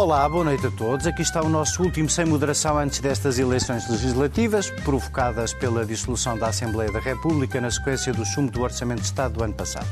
[0.00, 1.06] Olá, boa noite a todos.
[1.06, 6.48] Aqui está o nosso último sem moderação antes destas eleições legislativas, provocadas pela dissolução da
[6.48, 9.86] Assembleia da República na sequência do chumbo do Orçamento de Estado do ano passado.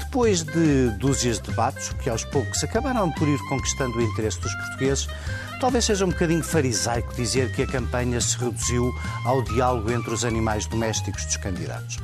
[0.00, 4.54] Depois de dúzias de debates, que aos poucos acabaram por ir conquistando o interesse dos
[4.54, 5.08] portugueses,
[5.62, 8.94] talvez seja um bocadinho farisaico dizer que a campanha se reduziu
[9.24, 11.98] ao diálogo entre os animais domésticos dos candidatos.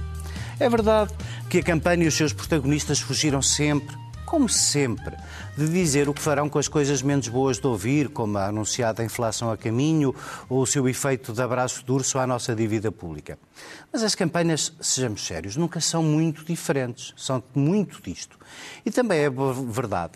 [0.59, 1.13] É verdade
[1.51, 4.02] que a campanha e os seus protagonistas fugiram sempre
[4.33, 5.15] como sempre,
[5.59, 9.05] de dizer o que farão com as coisas menos boas de ouvir, como a anunciada
[9.05, 10.15] inflação a caminho
[10.49, 13.39] ou o seu efeito de abraço de urso à nossa dívida pública.
[13.93, 18.39] Mas as campanhas, sejamos sérios, nunca são muito diferentes, são muito disto.
[18.87, 20.15] E também é verdade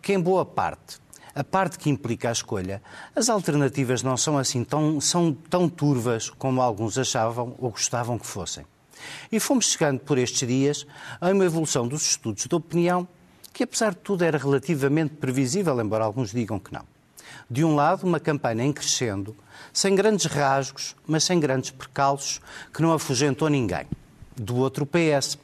[0.00, 1.00] que, em boa parte,
[1.34, 2.80] a parte que implica a escolha,
[3.16, 8.28] as alternativas não são assim tão, são tão turvas como alguns achavam ou gostavam que
[8.28, 8.64] fossem.
[9.30, 10.86] E fomos chegando por estes dias
[11.20, 13.08] a uma evolução dos estudos de opinião
[13.56, 16.84] que apesar de tudo era relativamente previsível, embora alguns digam que não.
[17.48, 19.34] De um lado, uma campanha em crescendo,
[19.72, 22.38] sem grandes rasgos, mas sem grandes percalços,
[22.70, 23.86] que não afugentou ninguém.
[24.36, 25.38] Do outro, o PS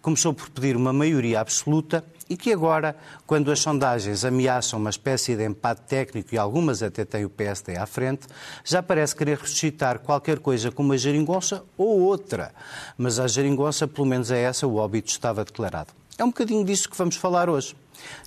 [0.00, 5.34] começou por pedir uma maioria absoluta e que agora, quando as sondagens ameaçam uma espécie
[5.34, 8.26] de empate técnico e algumas até têm o PSD à frente,
[8.64, 12.52] já parece querer ressuscitar qualquer coisa como a geringonça ou outra.
[12.96, 15.92] Mas a geringonça, pelo menos é essa, o óbito estava declarado.
[16.18, 17.76] É um bocadinho disso que vamos falar hoje.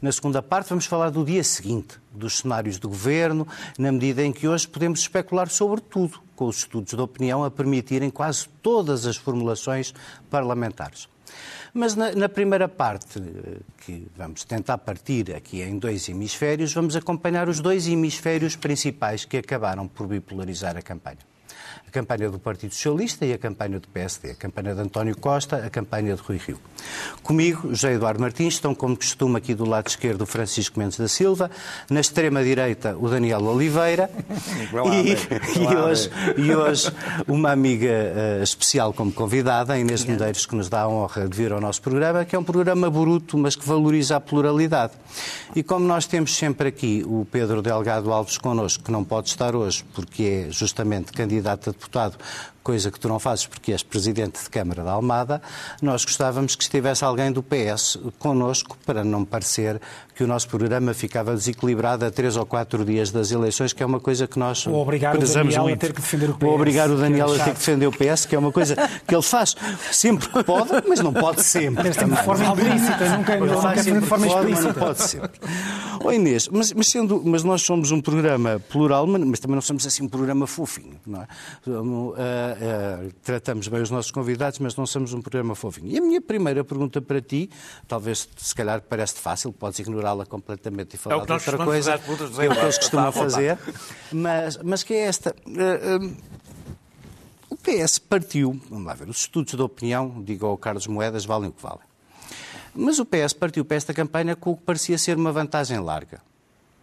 [0.01, 4.31] Na segunda parte, vamos falar do dia seguinte, dos cenários do governo, na medida em
[4.31, 9.05] que hoje podemos especular sobre tudo, com os estudos de opinião a permitirem quase todas
[9.05, 9.93] as formulações
[10.29, 11.10] parlamentares.
[11.73, 13.21] Mas na, na, primeira parte,
[13.85, 19.37] que vamos tentar partir aqui em dois hemisférios, vamos acompanhar os dois hemisférios principais que
[19.37, 21.30] acabaram por bipolarizar a campanha
[21.91, 25.57] a campanha do Partido Socialista e a campanha do PSD, a campanha de António Costa,
[25.57, 26.57] a campanha de Rui Rio.
[27.21, 31.09] Comigo, José Eduardo Martins, estão como costume aqui do lado esquerdo o Francisco Mendes da
[31.09, 31.51] Silva,
[31.89, 34.09] na extrema-direita o Daniel Oliveira
[35.03, 35.11] e,
[35.59, 36.91] e, hoje, e hoje
[37.27, 37.89] uma amiga
[38.39, 41.81] uh, especial como convidada, Inês Medeiros, que nos dá a honra de vir ao nosso
[41.81, 44.93] programa, que é um programa bruto, mas que valoriza a pluralidade.
[45.53, 49.53] E como nós temos sempre aqui o Pedro Delgado Alves connosco, que não pode estar
[49.57, 52.17] hoje porque é justamente candidato a deputado
[52.63, 55.41] coisa que tu não fazes porque és presidente de Câmara da Almada,
[55.81, 59.81] nós gostávamos que estivesse alguém do PS connosco para não parecer
[60.15, 63.85] que o nosso programa ficava desequilibrado a três ou quatro dias das eleições, que é
[63.85, 65.77] uma coisa que nós Ou obrigar o Daniel muito.
[65.77, 66.43] a ter que defender o PS.
[66.43, 68.75] Ou obrigar o Daniel é a ter que defender o PS, que é uma coisa
[69.07, 69.55] que ele faz
[69.91, 71.83] sempre que pode, mas não pode sempre.
[71.87, 74.67] Mas de forma implícita, nunca, nunca de forma explícita.
[74.67, 75.39] Não pode sempre.
[76.03, 79.85] Oi Inês, mas, mas, sendo, mas nós somos um programa plural, mas também não somos
[79.85, 81.27] assim um programa fofinho, não é?
[82.53, 85.87] Uh, tratamos bem os nossos convidados, mas não somos um programa fofinho.
[85.87, 87.49] E a minha primeira pergunta para ti,
[87.87, 92.11] talvez se calhar parece fácil, podes ignorá-la completamente e falar é de outra coisa, que
[92.11, 93.57] é o que eles costumam fazer,
[94.11, 95.35] mas, mas que é esta.
[95.47, 96.15] Uh,
[97.49, 101.49] o PS partiu, vamos lá ver, os estudos de opinião, digo ao Carlos Moedas, valem
[101.49, 101.91] o que valem.
[102.73, 106.21] Mas o PS partiu para esta campanha com o que parecia ser uma vantagem larga.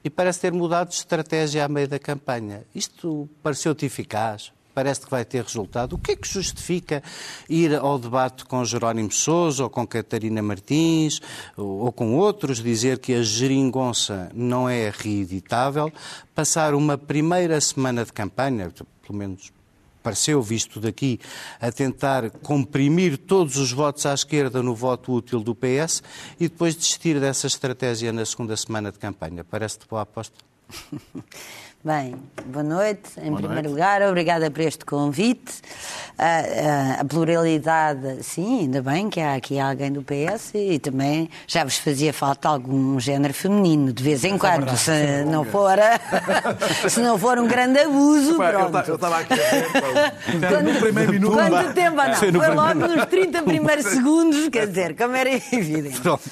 [0.05, 2.65] E parece ter mudado de estratégia à meio da campanha.
[2.75, 4.53] Isto pareceu-te eficaz?
[4.79, 5.95] Parece que vai ter resultado.
[5.95, 7.03] O que é que justifica
[7.49, 11.21] ir ao debate com Jerónimo Sousa ou com Catarina Martins
[11.57, 15.93] ou com outros, dizer que a geringonça não é reeditável,
[16.33, 18.73] passar uma primeira semana de campanha,
[19.05, 19.51] pelo menos
[20.01, 21.19] pareceu, visto daqui,
[21.61, 26.05] a tentar comprimir todos os votos à esquerda no voto útil do PS
[26.39, 29.43] e depois desistir dessa estratégia na segunda semana de campanha.
[29.43, 30.39] Parece-te boa aposta?
[31.85, 32.17] Bem,
[32.47, 33.13] boa noite.
[33.19, 33.69] Em boa primeiro noite.
[33.69, 35.63] lugar, obrigada por este convite.
[36.19, 41.31] A, a, a, pluralidade, sim, ainda bem que há aqui alguém do PS e também
[41.47, 45.45] já vos fazia falta algum género feminino, de vez em é quando, é se, não
[45.45, 45.79] for,
[46.91, 48.35] se não for um grande abuso.
[48.35, 48.89] pronto.
[48.89, 51.33] Eu estava aqui a ver, quando, no primeiro minuto.
[51.35, 51.97] Quanto tempo?
[51.97, 56.01] Não, foi, logo nos 30 primeiros segundos, quer dizer, como era evidente.
[56.01, 56.29] Pronto.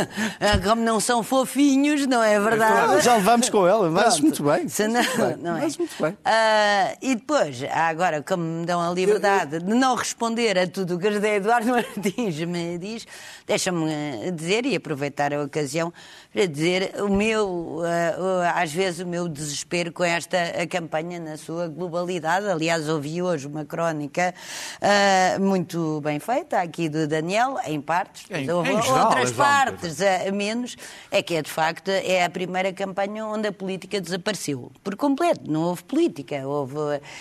[0.64, 3.02] Como não são fofinhos, não é verdade?
[3.02, 4.66] Já levamos com ela, mas muito bem.
[4.68, 5.60] Se não, não é.
[5.62, 6.12] Mas muito bem.
[6.12, 10.98] Uh, e depois, agora, como me dão a liberdade de não responder a tudo o
[10.98, 13.06] que José Eduardo Martins me diz,
[13.46, 15.92] deixa-me dizer e aproveitar a ocasião
[16.32, 17.84] para dizer o meu, uh,
[18.54, 20.38] às vezes, o meu desespero com esta
[20.68, 22.48] campanha na sua globalidade.
[22.48, 24.34] Aliás, ouvi hoje uma crónica
[24.80, 30.30] uh, muito bem feita aqui do Daniel, em partes, em, em geral, outras partes a
[30.32, 30.76] menos,
[31.10, 35.50] é que é de facto é a primeira campanha onde a política desapareceu por completo,
[35.50, 36.46] não houve política.
[36.46, 36.76] Houve,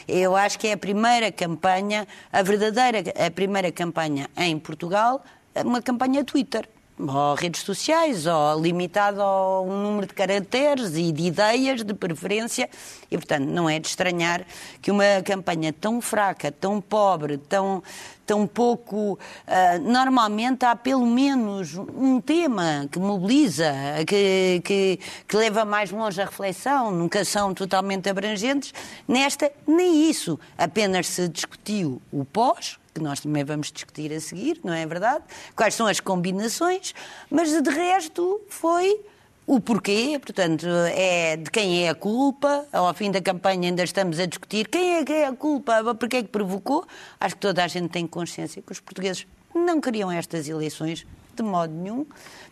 [0.07, 5.23] eu acho que é a primeira campanha, a verdadeira, a primeira campanha em Portugal,
[5.63, 6.67] uma campanha Twitter.
[6.97, 12.69] Ou redes sociais, ou limitado ao número de caracteres e de ideias, de preferência,
[13.11, 14.45] e portanto não é de estranhar
[14.81, 17.83] que uma campanha tão fraca, tão pobre, tão,
[18.25, 19.13] tão pouco.
[19.13, 23.73] Uh, normalmente há pelo menos um tema que mobiliza,
[24.07, 28.73] que, que, que, leva mais longe a reflexão, nunca são totalmente abrangentes.
[29.07, 30.39] Nesta, nem isso.
[30.57, 35.25] Apenas se discutiu o pós, que nós também vamos discutir a seguir, não é verdade?
[35.53, 36.95] Quais são as combinações,
[37.29, 39.01] mas de resto foi
[39.45, 42.65] o porquê, portanto, é de quem é a culpa.
[42.71, 46.15] Ao fim da campanha ainda estamos a discutir quem é que é a culpa, porque
[46.15, 46.87] é que provocou.
[47.19, 51.43] Acho que toda a gente tem consciência que os portugueses não queriam estas eleições de
[51.43, 52.05] modo nenhum.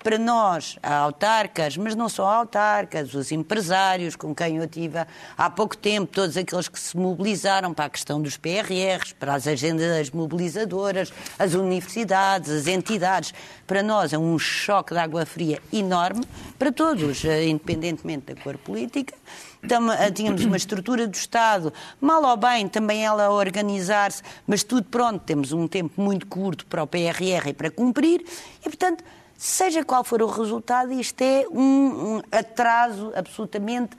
[0.03, 5.06] Para nós, autarcas, mas não só autarcas, os empresários com quem eu tive
[5.38, 9.47] há pouco tempo, todos aqueles que se mobilizaram para a questão dos PRRs, para as
[9.47, 13.33] agendas mobilizadoras, as universidades, as entidades,
[13.65, 16.25] para nós é um choque de água fria enorme,
[16.59, 19.15] para todos, eh, independentemente da cor política.
[19.63, 21.71] Eh, tínhamos uma estrutura do Estado,
[22.01, 26.65] mal ou bem, também ela a organizar-se, mas tudo pronto, temos um tempo muito curto
[26.65, 28.25] para o PRR e para cumprir,
[28.60, 29.06] e portanto
[29.38, 33.95] seja qual for o resultado, isto é um, um atraso absolutamente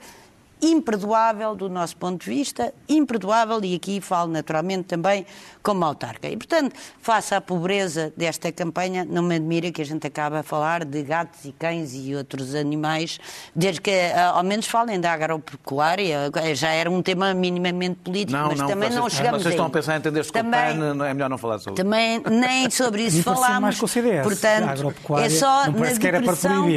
[0.61, 5.25] imperdoável do nosso ponto de vista, imperdoável, e aqui falo naturalmente também
[5.61, 6.27] como autarca.
[6.27, 10.43] E, portanto, face à pobreza desta campanha, não me admira que a gente acabe a
[10.43, 13.19] falar de gatos e cães e outros animais,
[13.55, 18.49] desde que eh, ao menos falem da agropecuária, já era um tema minimamente político, não,
[18.49, 21.05] mas não, também vocês, não chegamos Vocês estão a pensar em entender-se com o PAN,
[21.05, 21.83] é melhor não falar sobre isso.
[21.83, 23.79] Também nem sobre isso falámos.
[23.79, 26.69] Portanto, é só não na depressão,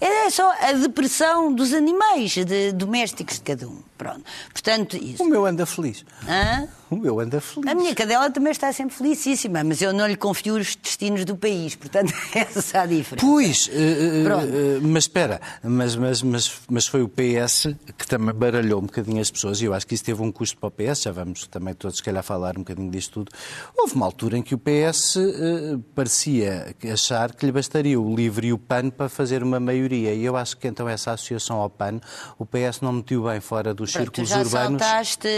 [0.00, 3.82] é só a depressão dos animais, de, domésticos de cada um.
[3.96, 4.24] Pronto.
[4.52, 5.22] Portanto, isso.
[5.22, 6.04] O meu anda feliz.
[6.28, 6.68] Hã?
[6.90, 7.68] O meu anda feliz.
[7.70, 11.36] A minha cadela também está sempre felicíssima, mas eu não lhe confio os destinos do
[11.36, 13.26] país, portanto, essa é a diferença.
[13.26, 18.80] Pois, uh, uh, mas espera, mas, mas, mas, mas foi o PS que também baralhou
[18.80, 21.02] um bocadinho as pessoas, e eu acho que isso teve um custo para o PS,
[21.02, 23.32] já vamos também todos, se calhar, falar um bocadinho disto tudo.
[23.76, 28.48] Houve uma altura em que o PS uh, parecia achar que lhe bastaria o LIVRE
[28.48, 31.68] e o PAN para fazer uma maioria, e eu acho que então essa associação ao
[31.68, 32.00] PAN,
[32.38, 34.80] o PS não meteu bem fora dos Pronto, círculos já urbanos.
[34.80, 35.28] Já saltaste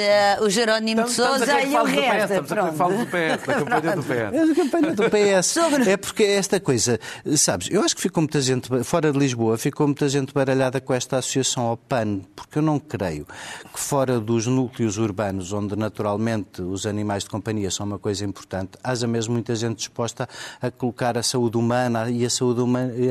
[0.43, 2.33] o Jerónimo de Sousa Sousa e o resto.
[2.35, 4.11] Estamos a falar do PS, da campanha do PS.
[4.11, 5.57] É da campanha do PS.
[5.87, 6.99] É porque esta coisa,
[7.37, 10.93] sabes, eu acho que ficou muita gente, fora de Lisboa, ficou muita gente baralhada com
[10.93, 13.27] esta associação ao PAN, porque eu não creio
[13.73, 18.73] que fora dos núcleos urbanos, onde naturalmente os animais de companhia são uma coisa importante,
[18.83, 20.29] haja mesmo muita gente disposta
[20.61, 22.63] a colocar a saúde humana e a saúde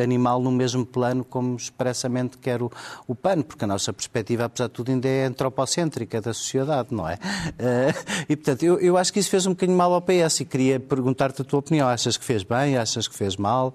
[0.02, 2.72] animal no mesmo plano como expressamente quer o,
[3.08, 7.08] o PAN, porque a nossa perspectiva, apesar de tudo, ainda é antropocêntrica da sociedade, não
[7.08, 7.18] é?
[8.28, 10.80] E, portanto, eu, eu acho que isso fez um bocadinho mal ao PS e queria
[10.80, 11.88] perguntar-te a tua opinião.
[11.88, 12.78] Achas que fez bem?
[12.78, 13.74] Achas que fez mal?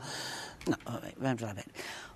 [0.69, 0.77] Não,
[1.19, 1.65] vamos lá ver.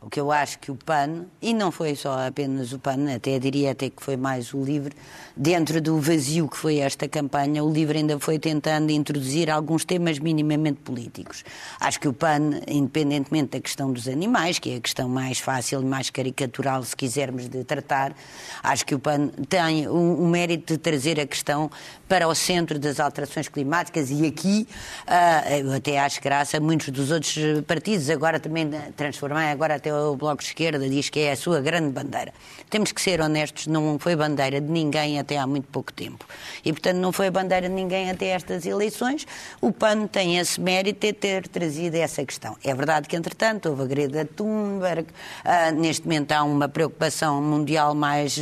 [0.00, 3.38] O que eu acho que o PAN, e não foi só apenas o PAN, até
[3.38, 4.94] diria até que foi mais o LIVRE,
[5.37, 10.19] dentro do vazio que foi esta campanha, o LIVRE ainda foi tentando introduzir alguns temas
[10.19, 11.44] minimamente políticos.
[11.81, 15.81] Acho que o PAN, independentemente da questão dos animais, que é a questão mais fácil
[15.81, 18.14] e mais caricatural, se quisermos, de tratar,
[18.62, 21.70] acho que o PAN tem o, o mérito de trazer a questão
[22.09, 24.68] para o centro das alterações climáticas e aqui,
[25.06, 30.16] uh, eu até acho graça, muitos dos outros partidos agora também transformar, agora até o
[30.16, 32.33] Bloco de Esquerda diz que é a sua grande bandeira.
[32.69, 36.26] Temos que ser honestos, não foi bandeira de ninguém até há muito pouco tempo.
[36.64, 39.25] E, portanto, não foi bandeira de ninguém até estas eleições.
[39.61, 42.57] O PAN tem esse mérito de ter trazido essa questão.
[42.64, 45.07] É verdade que, entretanto, houve a Greta Thunberg,
[45.45, 48.37] uh, neste momento há uma preocupação mundial mais,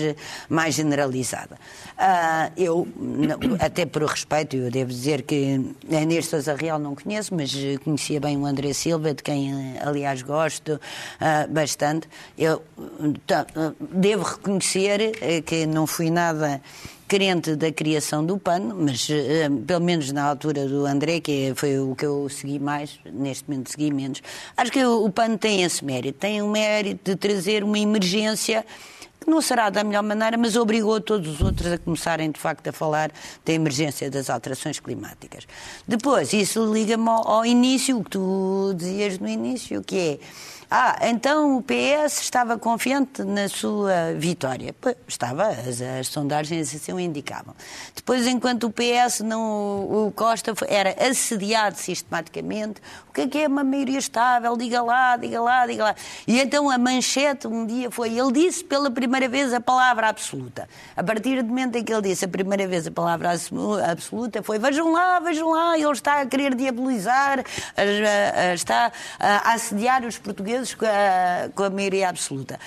[0.49, 1.57] mais generalizada.
[1.95, 2.89] Uh, eu,
[3.61, 5.61] até por respeito, eu devo dizer que
[5.93, 7.53] a Inês Sousa Real não conheço, mas
[7.85, 10.81] conhecia bem o André Silva, de quem, aliás, gosto
[11.49, 12.09] bastante.
[12.37, 12.63] Eu
[13.81, 16.61] devo reconhecer eh, que não fui nada
[17.07, 21.79] crente da criação do PAN, mas uh, pelo menos na altura do André, que foi
[21.79, 24.23] o que eu segui mais, neste momento segui menos,
[24.57, 28.65] acho que o, o PAN tem esse mérito, tem o mérito de trazer uma emergência
[29.21, 32.69] que não será da melhor maneira, mas obrigou todos os outros a começarem de facto
[32.69, 33.11] a falar
[33.45, 35.47] da emergência das alterações climáticas.
[35.89, 40.19] Depois, isso liga-me ao, ao início, o que tu dizias no início, que é
[40.77, 44.75] Ah, então o PS estava confiante na sua vitória.
[45.07, 47.55] Estava, as, as, sondagens assim o indicavam.
[47.95, 53.47] Depois, enquanto o PS, não, o Costa era assediado sistematicamente, o que é que é
[53.47, 54.57] uma maioria estável?
[54.57, 55.95] Diga lá, diga lá, diga lá.
[56.27, 60.69] E então a manchete um dia foi, ele disse pela primeira vez a palavra absoluta.
[60.97, 64.59] A partir do momento em que ele disse a primeira vez a palavra absoluta, foi
[64.59, 67.45] vejam lá, vejam lá, ele está a querer diabolizar,
[68.53, 68.91] está
[69.21, 72.59] a assediar os portugueses com a, com a maioria absoluta.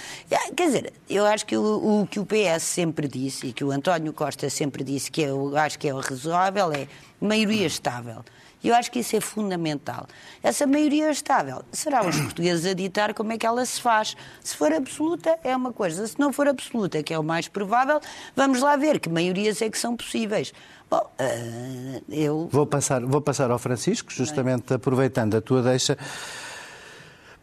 [0.55, 3.71] Quer dizer, eu acho que o, o, que o PS sempre disse e que o
[3.71, 6.87] António Costa sempre disse que eu acho que é o razoável é
[7.19, 8.23] maioria estável.
[8.63, 10.07] Eu acho que isso é fundamental.
[10.41, 14.15] Essa maioria estável será os portugueses a ditar como é que ela se faz.
[14.41, 16.05] Se for absoluta, é uma coisa.
[16.07, 17.99] Se não for absoluta, que é o mais provável,
[18.35, 20.53] vamos lá ver que maiorias é que são possíveis.
[20.89, 22.47] Bom, uh, eu.
[22.51, 25.97] Vou passar, vou passar ao Francisco, justamente aproveitando a tua deixa.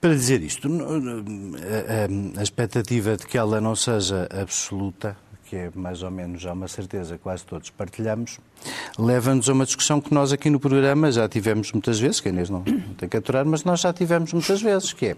[0.04, 0.68] Para dizer isto,
[2.36, 6.68] a, expectativa de que ela não seja absoluta, que é mais ou menos já uma
[6.68, 8.38] certeza, quase todos partilhamos,
[8.98, 12.32] leva-nos a uma discussão que nós aqui no programa já tivemos muitas vezes, que a
[12.32, 15.16] Inês não, não tem que aturar, mas nós já tivemos muitas vezes, que é,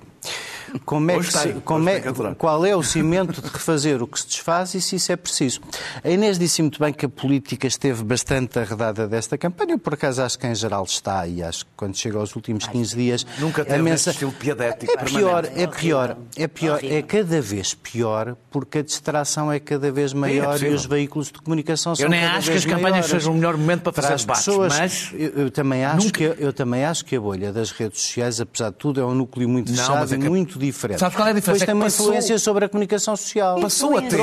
[0.85, 2.01] como é que se, como é,
[2.37, 5.61] qual é o cimento de refazer o que se desfaz e se isso é preciso.
[6.03, 9.95] A Inês disse muito bem que a política esteve bastante arredada desta campanha, eu por
[9.95, 13.27] acaso acho que em geral está, e acho que quando chega aos últimos 15 dias...
[13.39, 14.11] Nunca teve a mensa...
[14.11, 19.51] estilo piedético É pior, é pior, é pior, é cada vez pior, porque a distração
[19.53, 22.57] é cada vez maior é e os veículos de comunicação são Eu nem acho que
[22.57, 25.11] as campanhas sejam melhor momento para fazer para debates, pessoas, mas...
[25.15, 26.35] Eu, eu também acho nunca...
[26.35, 29.15] que, eu também acho que a bolha das redes sociais, apesar de tudo, é um
[29.15, 30.27] núcleo muito fechado é que...
[30.27, 30.99] e muito diferente.
[30.99, 31.61] Sabes qual é a diferença?
[31.61, 32.07] Depois é tem uma passou...
[32.07, 33.61] influência sobre a comunicação social.
[33.61, 34.21] Passou a ter...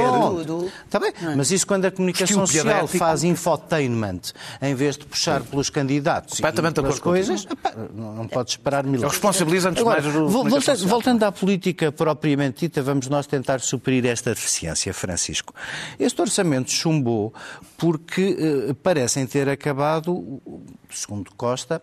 [0.86, 4.22] Está bem, mas isso quando a comunicação social faz infotainment,
[4.62, 7.48] em vez de puxar pelos candidatos e pelas coisas,
[7.94, 9.14] não, não pode esperar milagres.
[9.14, 14.32] Responsabiliza antes mais o voltando, voltando à política propriamente dita, vamos nós tentar suprir esta
[14.32, 15.54] deficiência, Francisco.
[16.00, 17.34] Este orçamento chumbou
[17.78, 18.38] porque
[18.70, 20.42] uh, parecem ter acabado,
[20.90, 21.82] segundo Costa,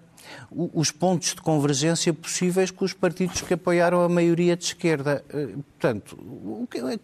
[0.51, 5.23] os pontos de convergência possíveis com os partidos que apoiaram a maioria de esquerda.
[5.29, 5.49] Eh,
[5.79, 6.17] portanto,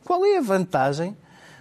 [0.03, 1.15] qual é a vantagem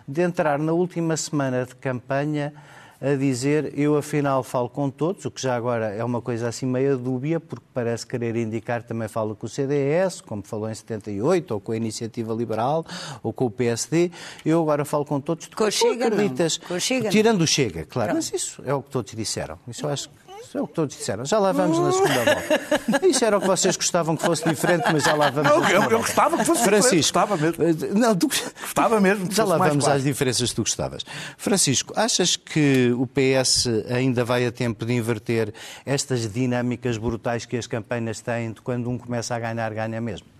[0.07, 2.53] de entrar na última semana de campanha
[3.01, 6.65] a dizer eu afinal falo com todos, o que já agora é uma coisa assim
[6.65, 11.53] meio dúbia, porque parece querer indicar também fala com o CDS, como falou em 78,
[11.53, 12.85] ou com a Iniciativa Liberal,
[13.21, 14.11] ou com o PSD,
[14.45, 15.47] eu agora falo com todos.
[15.47, 16.57] Com o Chega, acreditas?
[16.57, 18.11] Com o Chega, Tirando o Chega, claro.
[18.11, 18.23] Pronto.
[18.23, 19.59] Mas isso é o que todos disseram.
[19.67, 20.24] Isso eu acho que
[20.59, 21.25] é o que todos disseram.
[21.25, 23.07] Já lá vamos na segunda volta.
[23.07, 25.51] Isso era o que vocês gostavam que fosse diferente, mas já lá vamos.
[25.51, 27.63] Não, eu, eu gostava que fosse Francisco, gostava mesmo.
[27.63, 28.27] Eh, não, tu...
[28.27, 29.31] Gostava mesmo.
[29.31, 29.97] Já lá vamos claro.
[29.97, 31.03] às diferenças que tu gostavas.
[31.37, 35.53] Francisco, achas que o PS ainda vai a tempo de inverter
[35.85, 40.34] estas dinâmicas brutais que as campanhas têm de quando um começa a ganhar, ganha mesmo?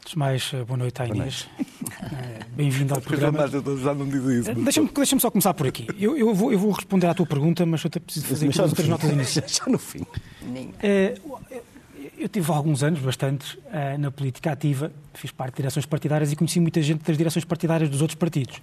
[0.00, 1.48] Antes de mais, eh, boa noite à Inês.
[1.58, 3.46] Eh, bem-vindo ao programa.
[3.48, 4.54] Já não digo isso.
[4.54, 5.86] Deixa-me deixa só começar por aqui.
[5.98, 8.88] Eu, eu, vou, eu vou responder à tua pergunta, mas eu preciso fazer aqui outras
[8.88, 9.56] notas iniciais.
[9.64, 10.06] Já no fim.
[12.16, 13.56] Eu tive alguns anos, bastantes,
[13.98, 17.88] na política ativa, fiz parte de direções partidárias e conheci muita gente das direções partidárias
[17.90, 18.60] dos outros partidos.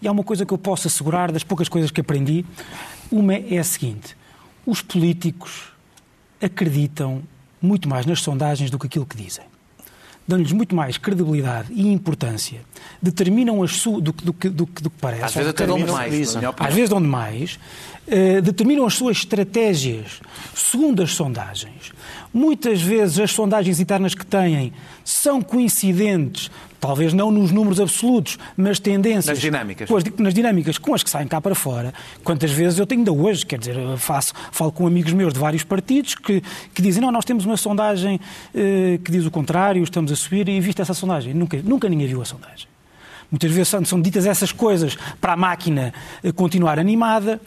[0.00, 2.46] E há uma coisa que eu posso assegurar, das poucas coisas que aprendi,
[3.10, 4.16] uma é a seguinte:
[4.64, 5.72] os políticos
[6.40, 7.22] acreditam
[7.60, 9.44] muito mais nas sondagens do que aquilo que dizem
[10.28, 12.60] dão-lhes muito mais credibilidade e importância,
[13.00, 15.24] determinam as su do, do, do, do, do que parece.
[15.24, 16.36] Às vezes até dão mais.
[16.36, 17.58] Às vezes dão mais.
[18.06, 20.20] Uh, determinam as suas estratégias
[20.54, 21.92] segundo as sondagens.
[22.32, 24.72] Muitas vezes as sondagens internas que têm
[25.04, 29.26] são coincidentes talvez não nos números absolutos, mas tendências.
[29.26, 29.88] Nas dinâmicas.
[29.88, 31.92] Pois, nas dinâmicas, com as que saem cá para fora.
[32.24, 35.64] Quantas vezes eu tenho ainda hoje, quer dizer, faço, falo com amigos meus de vários
[35.64, 36.42] partidos que,
[36.74, 38.20] que dizem: não, nós temos uma sondagem
[38.54, 41.34] eh, que diz o contrário, estamos a subir, e viste essa sondagem.
[41.34, 42.66] Nunca, nunca ninguém viu a sondagem.
[43.30, 45.92] Muitas vezes são, são ditas essas coisas para a máquina
[46.22, 47.38] eh, continuar animada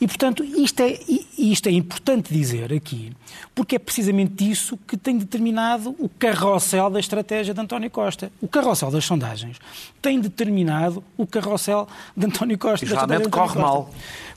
[0.00, 0.96] e, portanto, isto é,
[1.36, 3.12] isto é importante dizer aqui,
[3.52, 8.30] porque é precisamente isso que tem determinado o carrossel da estratégia de António Costa.
[8.40, 9.58] O carrossel das sondagens
[10.00, 12.86] tem determinado o carrossel de António Costa.
[12.86, 13.90] E geralmente corre mal.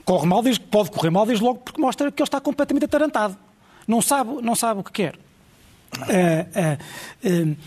[0.04, 3.38] Corre mal, desde, pode correr mal desde logo porque mostra que ele está completamente atarantado.
[3.88, 5.16] Não sabe, não sabe o que quer.
[5.96, 7.58] Uh, uh, uh,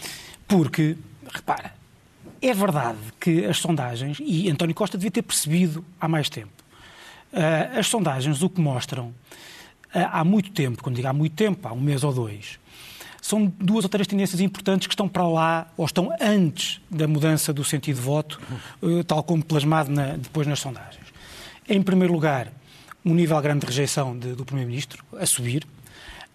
[0.49, 0.96] porque,
[1.32, 1.79] repara,
[2.42, 6.52] é verdade que as sondagens, e António Costa devia ter percebido há mais tempo,
[7.32, 9.14] uh, as sondagens o que mostram uh,
[10.11, 12.59] há muito tempo, quando digo há muito tempo, há um mês ou dois,
[13.20, 17.52] são duas ou três tendências importantes que estão para lá, ou estão antes da mudança
[17.52, 18.40] do sentido de voto,
[18.82, 21.06] uh, tal como plasmado na, depois nas sondagens.
[21.68, 22.50] Em primeiro lugar,
[23.04, 25.66] um nível grande de rejeição de, do Primeiro-Ministro a subir.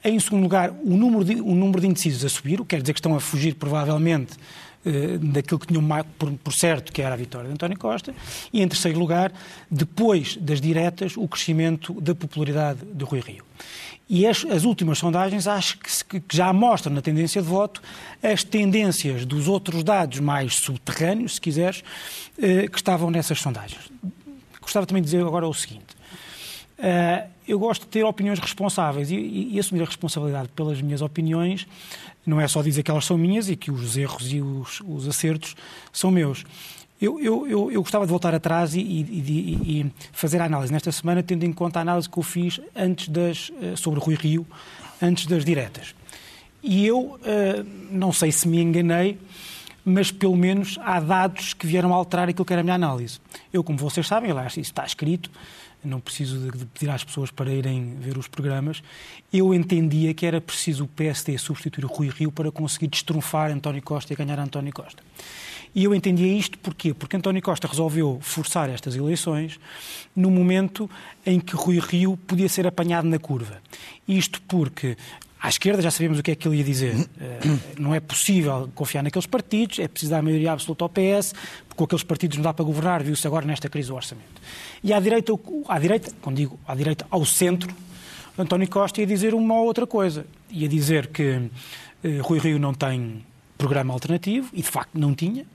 [0.04, 2.82] Em segundo lugar, o número de, o número de indecisos a subir, o que quer
[2.82, 4.40] dizer que estão a fugir provavelmente eh,
[5.34, 5.84] daquilo que tinham
[6.18, 8.13] por, por, certo que era a vitória de António Costa.
[8.54, 9.32] E em terceiro lugar,
[9.70, 13.44] depois das diretas, o crescimento da popularidade de Rui Rio.
[14.08, 17.82] E as, as últimas sondagens acho que, que, já mostram na tendência de voto
[18.22, 21.84] as tendências dos outros dados mais subterrâneos, se quiseres,
[22.38, 23.92] eh, que estavam nessas sondagens.
[24.62, 25.96] Gostava também de dizer agora o seguinte.
[26.77, 31.02] Uh, eu gosto de ter opiniões responsáveis e, e, e, assumir a responsabilidade pelas minhas
[31.02, 31.68] opiniões
[32.25, 35.08] não é só dizer que elas são minhas e que os erros e os, os
[35.08, 35.56] acertos
[35.94, 36.44] são meus.
[37.00, 41.22] Eu, eu, eu, eu, gostava de voltar atrás e, e, fazer a análise nesta semana,
[41.22, 44.48] tendo em conta a análise que eu fiz antes das, eh, sobre Rui Rio,
[45.02, 45.94] antes das diretas.
[46.64, 47.20] E eu uh,
[47.92, 49.20] não sei se me enganei,
[49.84, 53.20] mas pelo menos há dados que vieram a alterar aquilo que era a minha análise.
[53.54, 55.30] Eu, como vocês sabem, aliás, isso está escrito,
[55.86, 58.82] não preciso de, pedir às pessoas para irem ver os programas,
[59.32, 63.82] eu entendia que era preciso o PSD substituir o Rui Rio para conseguir destrunfar António
[63.82, 65.04] Costa e ganhar António Costa.
[65.74, 66.94] E eu entendia isto porquê?
[66.94, 69.60] Porque António Costa resolveu forçar estas eleições
[70.15, 70.89] no momento
[71.25, 73.62] em que Rui Rio podia ser apanhado na curva.
[74.08, 74.96] Isto porque
[75.46, 76.96] à esquerda já sabemos o que é que ele ia dizer.
[77.22, 77.40] Eh,
[77.78, 81.34] não é possível confiar naqueles partidos, é preciso dar a maioria absoluta ao PS,
[81.68, 84.42] porque com aqueles partidos não dá para governar, viu-se agora nesta crise do orçamento.
[84.84, 85.34] E à direita,
[85.68, 87.72] à direita, quando digo à direita, ao centro,
[88.36, 90.25] António Costa ia dizer uma ou outra coisa.
[90.50, 91.48] Ia dizer que
[92.04, 93.24] eh, Rui Rio não tem
[93.56, 95.46] programa alternativo, e de facto não tinha,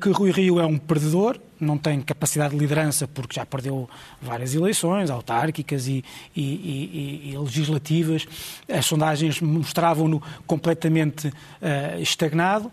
[0.00, 3.88] que Rui Rio é um perdedor, não tem capacidade de liderança porque já perdeu
[4.20, 8.26] várias eleições autárquicas e, e, e, e legislativas.
[8.68, 12.70] As sondagens mostravam-no completamente uh, estagnado.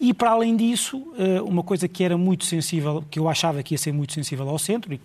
[0.00, 3.74] E, para além disso, uh, uma coisa que era muito sensível, que eu achava que
[3.74, 5.00] ia ser muito sensível ao centro, e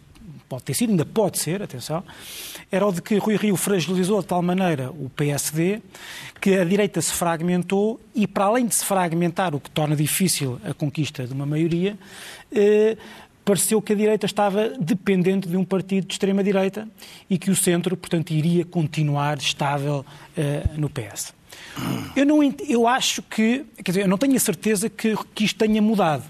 [0.54, 2.04] pode ter sido, ainda pode ser, atenção,
[2.72, 5.82] era o de que Rui Rio fragilizou de tal maneira o PSD
[6.40, 10.60] que a direita se fragmentou e, para além de se fragmentar, o que torna difícil
[10.64, 11.98] a conquista de uma maioria,
[12.52, 12.96] eh,
[13.44, 16.88] pareceu que a direita estava dependente de um partido de extrema-direita
[17.28, 20.06] e que o centro, portanto, iria continuar estável
[20.38, 21.34] eh, no PS.
[22.16, 25.58] Eu, não, eu acho que, quer dizer, eu não tenho a certeza que, que isto
[25.58, 26.24] tenha mudado.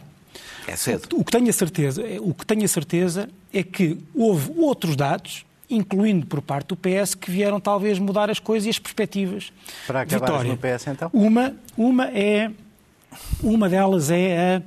[0.68, 1.08] É cedo.
[1.14, 5.46] O que tenho a certeza, o que tenho a certeza é que houve outros dados,
[5.70, 9.52] incluindo por parte do PS, que vieram talvez mudar as coisas e as perspectivas.
[9.88, 11.10] Para acabar no PS, então?
[11.14, 12.52] Uma, uma, é,
[13.42, 14.62] uma delas é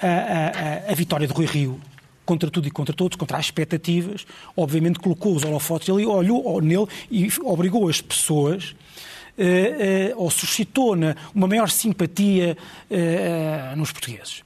[0.00, 1.80] a, a, a, a vitória de Rui Rio
[2.24, 4.24] contra tudo e contra todos, contra as expectativas,
[4.56, 8.74] obviamente colocou os holofotes ali, olhou nele e obrigou as pessoas
[9.32, 12.54] Uh, uh, ou suscitou na, uma maior simpatia
[12.90, 14.44] uh, nos portugueses.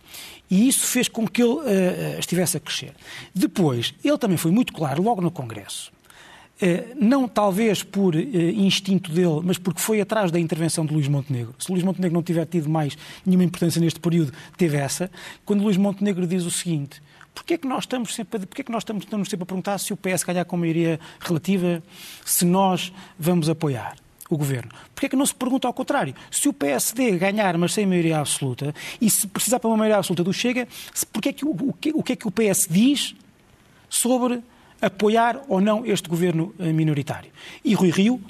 [0.51, 2.93] E isso fez com que ele uh, estivesse a crescer.
[3.35, 5.91] Depois, ele também foi muito claro, logo no Congresso,
[6.63, 11.09] uh, não talvez por uh, instinto dele, mas porque foi atrás da intervenção de Luís
[11.09, 11.55] Montenegro.
[11.59, 15.11] Se Luís Montenegro não tiver tido mais nenhuma importância neste período, teve essa,
[15.45, 17.03] quando Luís Montenegro diz o seguinte.
[17.35, 19.93] Porquê é que nós estamos sempre é que nós estamos, estamos sempre a perguntar se
[19.93, 21.83] o PS ganhar com maioria relativa,
[22.25, 23.95] se nós vamos apoiar?
[24.29, 24.71] O governo.
[24.95, 26.15] Porquê é que não se pergunta ao contrário?
[26.31, 30.25] Se o PSD ganhar, mas sem maioria absoluta, e se precisar para uma maioria absoluta
[30.25, 30.67] do Chega,
[31.12, 33.15] porquê é que, o, o, que, o que é que o PS diz
[33.89, 34.43] sobre
[34.81, 37.31] apoiar ou não este governo eh, minoritário?
[37.65, 38.21] E Rui Rio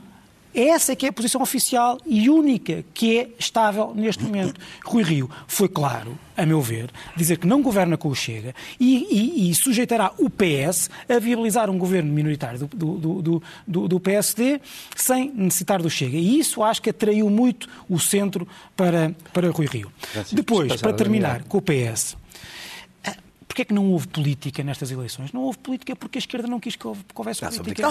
[0.57, 4.59] essa que é a posição oficial e única que é estável neste momento.
[4.85, 9.07] Rui Rio foi claro, a meu ver, dizer que não governa com o Chega e,
[9.11, 14.01] e, e sujeitará o PS a viabilizar um governo minoritário do, do, do, do, do
[14.01, 14.61] PSD
[14.95, 16.16] sem necessitar do Chega.
[16.16, 19.92] E isso acho que atraiu muito o centro para, para Rui Rio.
[20.33, 22.16] Depois, para terminar com o PS.
[23.57, 25.33] Porquê é que não houve política nestas eleições?
[25.33, 27.88] Não houve política porque a esquerda não quis que houvesse política.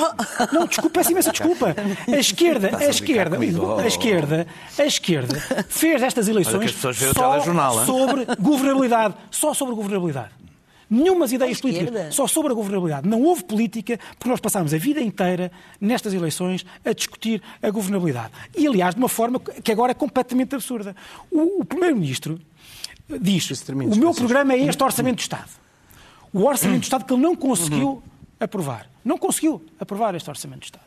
[0.53, 1.75] Não, desculpa, peço imensa desculpa.
[2.07, 3.39] A esquerda, a esquerda,
[3.81, 4.47] a esquerda,
[4.77, 6.71] a esquerda fez estas eleições
[7.15, 7.43] só
[7.83, 9.15] sobre governabilidade.
[9.31, 10.29] Só sobre governabilidade.
[10.87, 13.09] Nenhumas ideias políticas, só sobre a governabilidade.
[13.09, 15.51] Não houve política porque nós passámos a vida inteira
[15.81, 18.31] nestas eleições a discutir a governabilidade.
[18.55, 20.95] E, aliás, de uma forma que agora é completamente absurda.
[21.31, 22.39] O, o Primeiro-Ministro
[23.19, 25.49] diz: o meu programa é este Orçamento de Estado.
[26.33, 28.01] O Orçamento de Estado que ele não conseguiu uhum.
[28.39, 28.89] aprovar.
[29.03, 30.85] Não conseguiu aprovar este Orçamento de Estado.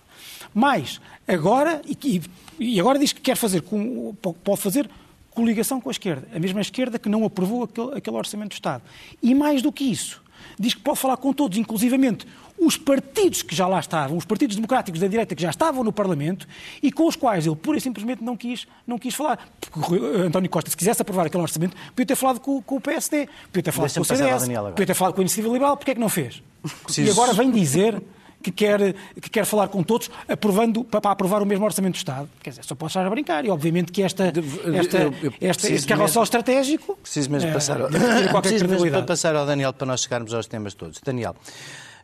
[0.52, 2.22] Mas agora, e,
[2.58, 4.90] e agora diz que quer fazer, com, pode fazer
[5.30, 6.26] coligação com a esquerda.
[6.34, 8.82] A mesma esquerda que não aprovou aquele, aquele Orçamento de Estado.
[9.22, 10.22] E mais do que isso,
[10.58, 12.26] diz que pode falar com todos, inclusivamente
[12.60, 15.92] os partidos que já lá estavam, os partidos democráticos da direita que já estavam no
[15.92, 16.46] Parlamento
[16.82, 19.38] e com os quais ele pura e simplesmente não quis, não quis falar.
[19.60, 19.94] Porque
[20.26, 23.62] António Costa, se quisesse aprovar aquele orçamento, podia ter falado com, com o PSD, podia
[23.62, 26.00] ter falado com o CDS, podia ter falado com a Iniciativa Liberal, porque é que
[26.00, 26.42] não fez?
[26.84, 27.08] Preciso...
[27.08, 28.02] E agora vem dizer
[28.42, 32.28] que quer, que quer falar com todos, aprovando, para aprovar o mesmo Orçamento do Estado.
[32.40, 33.44] Quer dizer, só posso estar a brincar.
[33.44, 34.32] E obviamente que esta,
[34.74, 36.96] esta, eu- eu esta, este carrossel mesmo- estratégico.
[37.02, 37.88] Preciso mesmo eh, passar, ao...
[38.30, 41.00] qualquer Preciso mesmo para passar ao Daniel para nós chegarmos aos temas todos.
[41.04, 41.34] Daniel,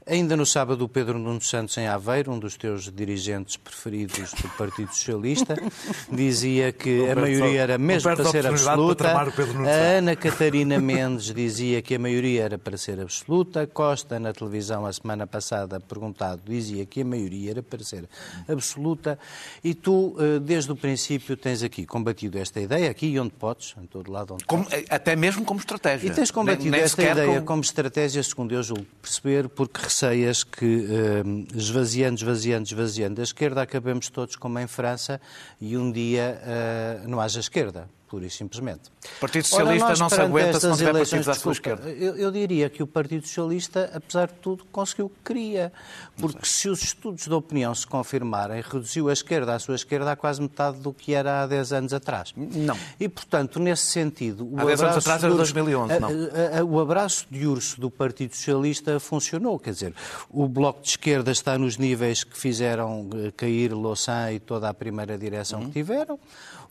[0.07, 4.49] ainda no sábado o Pedro Nuno Santos em Aveiro, um dos teus dirigentes preferidos do
[4.51, 5.55] Partido Socialista,
[6.13, 9.27] dizia que a maioria era mesmo para ser para absoluta.
[9.47, 9.73] Nuno A.
[9.99, 13.67] Ana Catarina Mendes dizia que a maioria era para ser absoluta.
[13.67, 18.09] Costa, na televisão, a semana passada, perguntado, dizia que a maioria era para ser
[18.49, 19.19] absoluta.
[19.63, 23.75] E tu, eh, desde o princípio, tens aqui combatido esta ideia, aqui e onde podes,
[23.83, 24.85] em todo lado onde Como- podes.
[24.91, 26.09] até mesmo como estratégia.
[26.09, 27.63] E tens combatido Nem- nem esta ideia como- como...
[27.63, 31.23] estratégia, segundo eu julgo perceber, porque receias que, eh,
[31.55, 35.21] esvaziando, esvaziando, esvaziando a esquerda, acabemos todos como em França
[35.61, 38.83] e um dia eh, não haja esquerda, pura e simplesmente.
[39.17, 41.53] O Partido Ora, Socialista nós, não se aguenta se não tiver eleições, partidos à sua
[41.53, 41.91] esquerda.
[41.91, 45.73] Eu, eu diria que o Partido Socialista, apesar de tudo, conseguiu o que queria.
[46.17, 50.17] Porque se os estudos de opinião se confirmarem, reduziu a esquerda à sua esquerda a
[50.17, 52.33] quase metade do que era há 10 anos atrás.
[52.37, 52.77] Não.
[53.01, 54.47] E, portanto, nesse sentido...
[54.49, 56.09] o Há 10 anos atrás era urso- 2011, a- não.
[56.09, 59.59] a- a- o abraço de urso do Partido Socialista funcionou.
[59.59, 59.95] Quer dizer,
[60.31, 64.75] o Bloco de Esquerda está nos níveis que fizeram eh, cair Louçã e toda a
[64.75, 65.67] primeira direção Uhum.
[65.67, 66.19] que tiveram.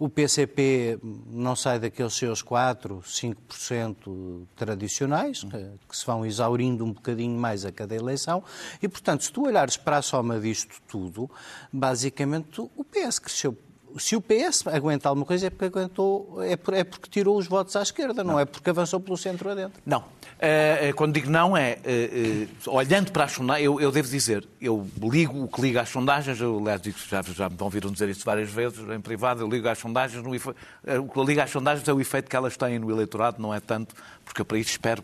[0.04, 1.00] O PCP
[1.32, 7.64] não sai daqueles seus 4, 5% tradicionais, que, que se vão exaurindo um bocadinho mais
[7.64, 8.44] a cada eleição.
[8.82, 11.32] E, portanto, se tu olhares para a soma disto tudo,
[11.72, 13.58] basicamente o PS cresceu
[13.98, 17.48] se o PS aguenta alguma coisa é porque aguentou, é, por- é porque tirou os
[17.48, 19.82] votos à esquerda, não, é porque avançou pelo centro adentro.
[19.86, 20.04] Não.
[20.40, 21.78] Eh, eh, quando digo não, é.
[21.84, 25.90] eh, olhando para as sondagens, eu, eu devo dizer, eu ligo o que liga às
[25.90, 29.48] sondagens, eu, aliás, digo, já, já me ouviram dizer isso várias vezes em privado, eu
[29.48, 32.80] ligo às sondagens, no o que liga às sondagens é o efeito que elas têm
[32.80, 35.04] no eleitorado, não é tanto, porque eu para isso espero.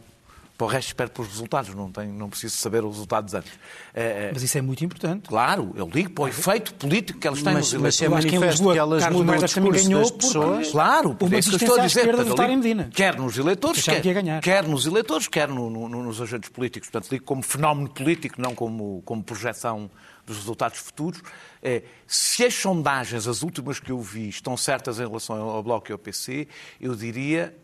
[0.59, 3.49] Para o resto, espero pelos resultados, não, tenho, não preciso saber os resultados antes.
[3.93, 5.29] Eh, Mas isso é muito importante.
[5.29, 8.07] Claro, eu ligo para o efeito político que elas têm Mas, nos mas se é
[8.09, 10.71] Eu acho que manifesto Lisboa, que elas Carlos mudam o discurso ganhou das porque- pessoas...
[10.71, 12.13] Claro, é isso que estou a dizer.
[12.13, 12.89] ligo-.
[12.93, 16.89] Quer nos eleitores, quer, que quer nos eleitores, quer no- no- no- nos agentes políticos.
[16.89, 19.89] Portanto, ligo como fenómeno político, não como, como projeção
[20.25, 21.21] dos resultados futuros.
[21.63, 25.89] É, se as sondagens, as últimas que eu vi, estão certas em relação ao Bloco
[25.89, 26.49] e ao PC,
[26.81, 27.55] eu diria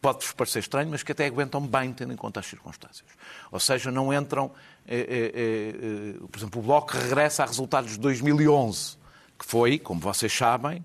[0.00, 3.08] pode-vos parecer estranho, mas que até aguentam bem, tendo em conta as circunstâncias.
[3.50, 4.50] Ou seja, não entram.
[4.86, 8.96] eh, eh, eh, eh, por exemplo, o Bloco regressa a resultados de 2011,
[9.38, 10.84] que foi, como vocês sabem,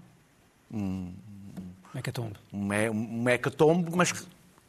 [1.93, 2.35] Mecatombe.
[2.53, 4.21] um me- um hecatombe, mas que,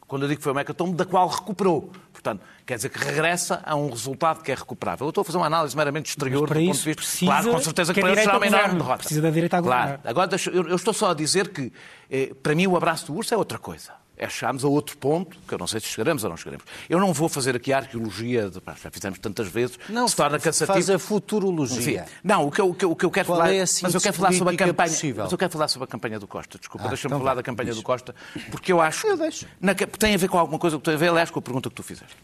[0.08, 1.90] quando eu digo que foi um hecatombe, da qual recuperou.
[2.12, 5.06] Portanto, quer dizer que regressa a um resultado que é recuperável.
[5.06, 6.94] Eu estou a fazer uma análise meramente exterior do ponto isso de vista.
[7.02, 8.98] precisa claro, com certeza que, que eles direita será uma enorme derrota.
[8.98, 10.00] Precisa da direita a Claro.
[10.04, 11.72] Agora, eu estou só a dizer que,
[12.10, 13.92] eh, para mim, o abraço do urso é outra coisa.
[14.16, 16.64] É chegarmos a outro ponto, que eu não sei se chegaremos ou não chegaremos.
[16.88, 20.38] Eu não vou fazer aqui a arqueologia, de, já fizemos tantas vezes, Não, se torna
[20.38, 20.72] cansativo.
[20.72, 22.02] faz a futurologia.
[22.04, 23.52] Enfim, não, o que, eu, o que eu- o que eu quero Qual falar.
[23.52, 24.90] é a mas eu quero falar sobre a campanha.
[24.90, 25.24] possível?
[25.24, 26.58] Mas eu quero falar sobre a campanha do Costa.
[26.58, 28.14] Desculpa, Ah, deixa-me então falar da campanha do Costa,
[28.50, 29.06] porque eu acho.
[29.06, 29.46] Eu deixo.
[29.60, 31.68] Na, tem a ver com alguma coisa que tem a ver, aliás, com a pergunta
[31.70, 32.14] que tu fizeste.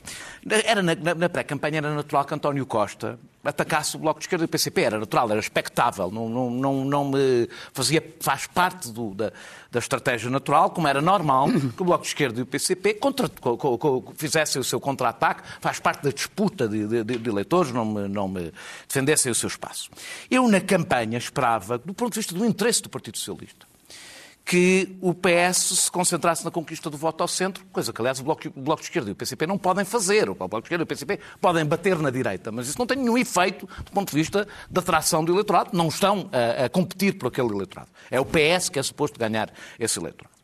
[0.66, 4.44] Era na, na- na pré-campanha era natural que António Costa atacasse o Bloco de Esquerda
[4.44, 4.80] e o PCP.
[4.82, 6.10] Era natural, era expectável.
[6.10, 9.32] Não, não, não, não me fazia, faz parte do- da,
[9.70, 13.28] da estratégia natural, como era normal que o Bloco de Esquerda e o PCP contra,
[13.28, 17.70] co- co- co- fizessem o seu contra-ataque, faz parte da disputa de, de- de eleitores,
[17.72, 18.52] não me, não me
[18.88, 19.90] defendessem o seu espaço.
[20.30, 23.67] Eu, na campanha, esperava, do ponto de vista do interesse do Partido Socialista,
[24.48, 28.24] que o PS se concentrasse na conquista do voto ao centro, coisa que, aliás, o
[28.24, 30.30] Bloco, o Bloco de Esquerda e o PCP não podem fazer.
[30.30, 32.96] O Bloco de Esquerda e o PCP podem bater na direita, mas isso não tem
[32.96, 35.76] nenhum efeito do ponto de vista da atração do eleitorado.
[35.76, 37.90] Não estão a, a competir por aquele eleitorado.
[38.10, 40.34] É o PS que é suposto ganhar esse eleitorado.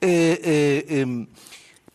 [0.00, 1.28] Eh, eh, em,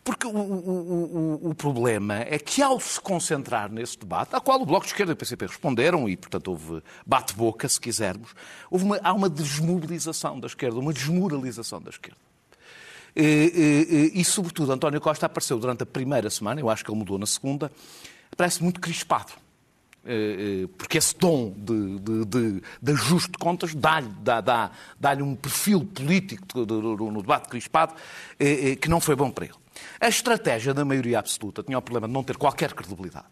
[0.04, 4.60] porque o, o- o- o problema é que, ao se concentrar nesse debate, a qual
[4.60, 8.34] o Bloco de Esquerda e o PCP responderam, e, portanto, houve bate-boca, se quisermos,
[8.70, 12.18] houve uma- há uma desmobilização da esquerda, uma desmoralização da esquerda.
[13.16, 16.98] E, e, e, sobretudo, António Costa apareceu durante a primeira semana, eu acho que ele
[16.98, 17.72] mudou na segunda,
[18.36, 19.32] parece muito crispado.
[20.76, 25.34] Porque esse tom de, de, de, de ajuste de contas dá-lhe dá, dá, dá-lhe um
[25.34, 27.94] perfil político no debate crispado
[28.82, 29.54] que não foi bom para ele.
[30.00, 33.26] A estratégia da maioria absoluta tinha o problema de não ter qualquer credibilidade.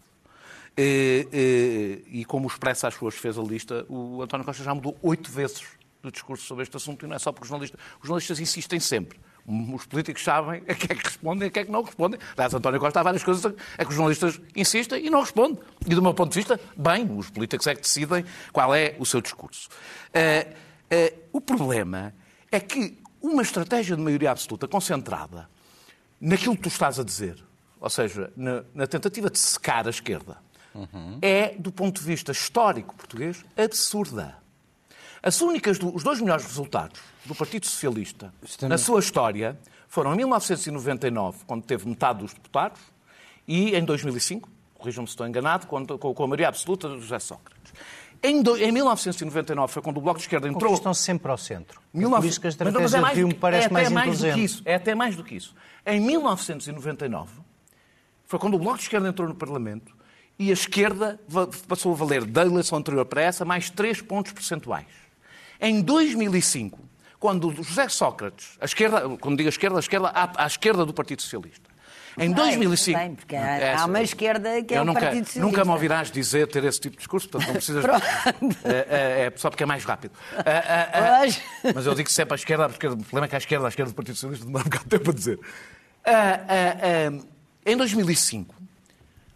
[0.77, 4.75] Eh, eh, E como o Expresso às suas fez a lista, o António Costa já
[4.75, 5.63] mudou oito vezes
[6.03, 8.81] de discurso sobre este assunto e não é só porque os jornalistas, os jornalistas insistem
[8.81, 9.21] sempre.
[9.47, 12.19] Os políticos sabem a que é que respondem e a que é que não respondem.
[12.37, 15.59] Aliás, António Costa há várias coisas a que os jornalistas insistem e não respondem.
[15.87, 19.07] E do meu ponto de vista, bem, os políticos é que decidem qual é o
[19.07, 19.69] seu discurso.
[20.15, 20.47] Eh,
[20.89, 22.15] eh, o problema
[22.51, 25.49] é que uma estratégia de maioria absoluta concentrada
[26.23, 27.37] naquilo que tu estás a dizer,
[27.81, 30.37] ou seja, na, na tentativa de secar a esquerda,
[30.73, 31.19] uhum.
[31.21, 34.39] é, do ponto de vista histórico português, absurda.
[35.21, 38.33] As únicas, os dois melhores resultados do Partido Socialista
[38.63, 39.59] na sua história
[39.89, 42.81] foram em 1999, quando teve metade dos deputados,
[43.47, 47.73] e em 2005, corrijam-me se estou enganado, quando, com a maioria absoluta de José Sócrates.
[48.23, 50.73] Em, do, em 1999 foi quando o Bloco de Esquerda entrou...
[50.75, 51.81] Estão sempre ao centro.
[51.93, 52.23] 19...
[52.23, 54.33] Por isso que a estratégia mas, mas é mais, me parece é mais, mais do
[54.33, 54.63] que isso.
[54.65, 55.55] É até mais do que isso.
[55.85, 57.41] Em 1999
[58.25, 59.95] foi quando o Bloco de Esquerda entrou no Parlamento
[60.39, 61.21] e a esquerda
[61.67, 64.87] passou a valer da eleição anterior para essa mais 3 pontos percentuais.
[65.61, 66.79] Em 2005,
[67.19, 70.93] quando José Sócrates, a esquerda, quando digo a esquerda, a esquerda à, à esquerda do
[70.95, 71.72] Partido Socialista,
[72.19, 72.99] em 2005.
[72.99, 75.41] Bem, porque há, é, há, uma esquerda que é o nunca, Partido Socialista.
[75.41, 77.85] Nunca me ouvirás dizer ter esse tipo de discurso, portanto não precisas.
[78.65, 80.13] é, é, é, só porque é mais rápido.
[80.45, 83.67] É, é, mas eu digo sempre à esquerda, porque o problema é que à esquerda,
[83.67, 85.39] à esquerda do Partido Socialista demora um bocado de tempo a dizer.
[87.65, 88.55] em 2005,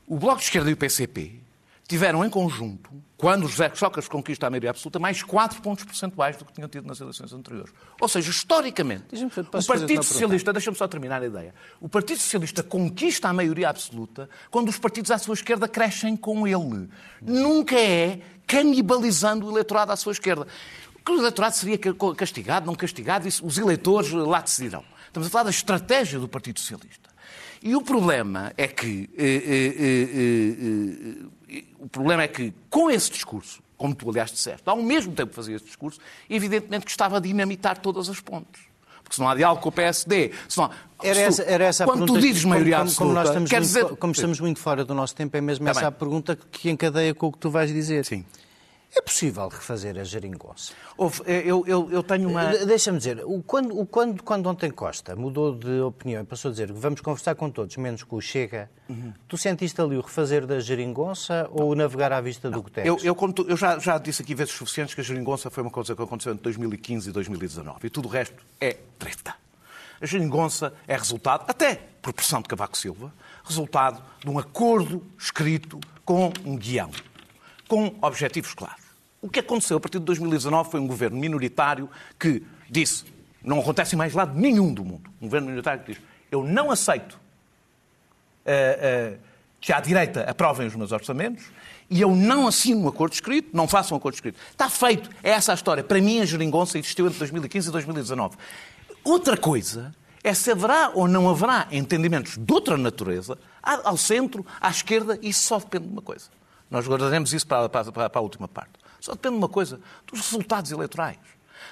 [0.06, 1.40] o Bloco de Esquerda e o PCP
[1.88, 6.44] tiveram em conjunto, quando José Sócrates conquista a maioria absoluta, mais 4 pontos percentuais do
[6.44, 7.72] que tinham tido nas eleições anteriores.
[8.00, 13.28] Ou seja, historicamente, o Partido Socialista, deixa-me só terminar a ideia, o Partido Socialista conquista
[13.28, 16.88] a maioria absoluta quando os partidos à sua esquerda crescem com ele.
[17.22, 20.46] Nunca é canibalizando o eleitorado à sua esquerda.
[21.08, 21.78] O eleitorado seria
[22.16, 24.84] castigado, não castigado, isso, os eleitores lá decidirão.
[25.06, 27.06] Estamos a falar da estratégia do Partido Socialista.
[27.62, 29.74] E o problema é que eh, eh,
[31.45, 31.45] eh,
[31.78, 35.36] o problema é que, com esse discurso, como tu, aliás, disseste, ao mesmo tempo que
[35.36, 38.62] fazia esse discurso, evidentemente que estava a dinamitar todas as pontes.
[39.02, 40.68] Porque se não há diálogo com o PSD, se não
[41.00, 43.60] era essa, era essa a Quando pergunta, tu dizes maioria como, absoluta, como, nós quer
[43.60, 43.96] muito, dizer...
[43.96, 47.14] como estamos muito fora do nosso tempo, é mesmo tá essa a pergunta que encadeia
[47.14, 48.04] com o que tu vais dizer.
[48.04, 48.24] Sim.
[48.96, 50.72] É possível refazer a geringonça?
[50.96, 52.44] Houve, eu, eu, eu tenho uma...
[52.44, 56.68] Eh, deixa-me dizer, quando, quando, quando ontem Costa mudou de opinião e passou a dizer
[56.68, 59.12] que vamos conversar com todos, menos com o Chega, uhum.
[59.28, 62.56] tu sentiste ali o refazer da geringonça ou o navegar à vista Não.
[62.56, 62.88] do Guterres?
[63.04, 65.94] Eu, eu, eu já, já, disse aqui vezes suficientes que a geringonça foi uma coisa
[65.94, 69.34] que aconteceu entre 2015 e 2019 e tudo o resto é treta.
[70.00, 73.12] A geringonça é resultado, até por pressão de Cavaco Silva,
[73.44, 76.90] resultado de um acordo escrito com um guião,
[77.68, 78.85] com objetivos claros.
[79.26, 83.04] O que aconteceu a partir de 2019 foi um governo minoritário que disse,
[83.42, 86.70] não acontece em mais lado nenhum do mundo, um governo minoritário que diz, eu não
[86.70, 87.14] aceito
[88.46, 89.18] uh, uh,
[89.60, 91.44] que a direita aprovem os meus orçamentos
[91.90, 94.38] e eu não assino um acordo escrito, não faço um acordo escrito.
[94.48, 95.10] Está feito.
[95.24, 95.82] É essa a história.
[95.82, 98.36] Para mim, a geringonça existiu entre 2015 e 2019.
[99.02, 104.70] Outra coisa é se haverá ou não haverá entendimentos de outra natureza ao centro, à
[104.70, 106.26] esquerda, isso só depende de uma coisa.
[106.70, 108.85] Nós guardaremos isso para, para, para a última parte.
[109.06, 111.16] Só depende de uma coisa: dos resultados eleitorais.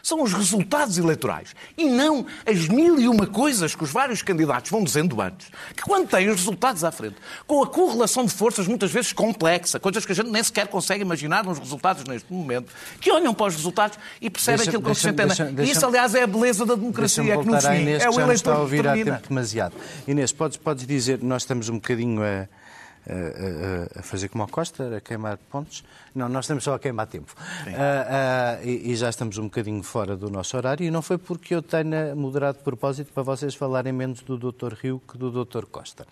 [0.02, 4.70] São os resultados eleitorais e não as mil e uma coisas que os vários candidatos
[4.70, 7.16] vão dizendo antes, que quando têm os resultados à frente,
[7.46, 11.02] com a correlação de forças muitas vezes complexa, coisas que a gente nem sequer consegue
[11.02, 14.86] imaginar nos resultados neste momento, que olham para os resultados e percebem deixa, aquilo que
[14.88, 15.62] deixa, se entende.
[15.62, 18.14] E isso, aliás, é a beleza da democracia, é que no fim Inês, é o
[18.14, 19.74] eleitor está a ouvir há tempo demasiado.
[20.08, 22.48] Inês, podes, podes dizer, nós estamos um bocadinho a
[23.08, 25.84] a, a, fazer como a Costa, a queimar pontos.
[26.14, 27.34] Não, nós estamos só a queimar tempo.
[27.66, 31.18] Uh, uh, e, e, já estamos um bocadinho fora do nosso horário, e não foi
[31.18, 34.74] porque eu tenha moderado de propósito para vocês falarem menos do Dr.
[34.74, 35.64] Rio que do Dr.
[35.64, 36.06] Costa.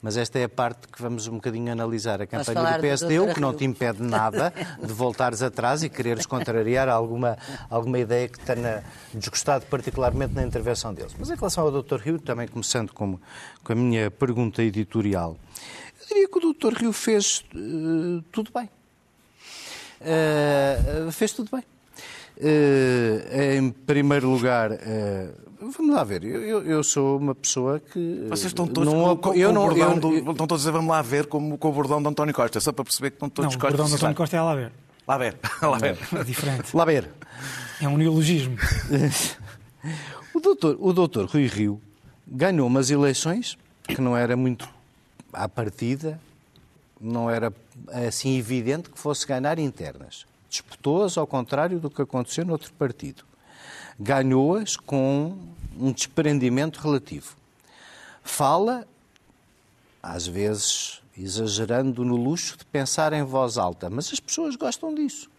[0.00, 3.34] Mas esta é a parte que vamos um bocadinho analisar a campanha do PSD, o
[3.34, 7.36] que não te impede nada de voltares atrás e quereres contrariar alguma,
[7.68, 11.14] alguma ideia que tenha desgostado particularmente na intervenção deles.
[11.18, 11.96] Mas em relação ao Dr.
[11.96, 13.18] Rio, também começando com,
[13.62, 15.36] com a minha pergunta editorial,
[16.08, 16.74] diria que o Dr.
[16.74, 18.68] Rio fez uh, tudo bem.
[20.02, 21.64] Uh, fez tudo bem.
[22.38, 24.70] Uh, em primeiro lugar,
[25.60, 28.26] vamos lá ver, eu, eu, sou uma pessoa que.
[28.28, 30.54] Vocês estão todos não, com, com, eu com não, o bordão, eu, do, estão todos
[30.54, 33.10] a dizer vamos lá ver como com o bordão de António Costa, só para perceber
[33.10, 34.72] que estão todos não, O bordão de António Costa é lá ver.
[35.06, 35.98] Lá ver, lá ver.
[36.18, 36.76] É diferente.
[36.76, 37.08] Lá ver.
[37.80, 38.56] É um neologismo.
[40.34, 41.80] o, doutor, o doutor Rui Rio
[42.26, 44.68] ganhou umas eleições que não era muito
[45.32, 46.20] à partida,
[47.02, 47.52] não era
[48.08, 50.24] assim evidente que fosse ganhar internas.
[50.48, 53.24] Disputou-as ao contrário do que aconteceu noutro partido.
[53.98, 55.36] Ganhou-as com
[55.76, 57.34] um desprendimento relativo.
[58.22, 58.86] Fala,
[60.02, 65.30] às vezes exagerando no luxo de pensar em voz alta, mas as pessoas gostam disso.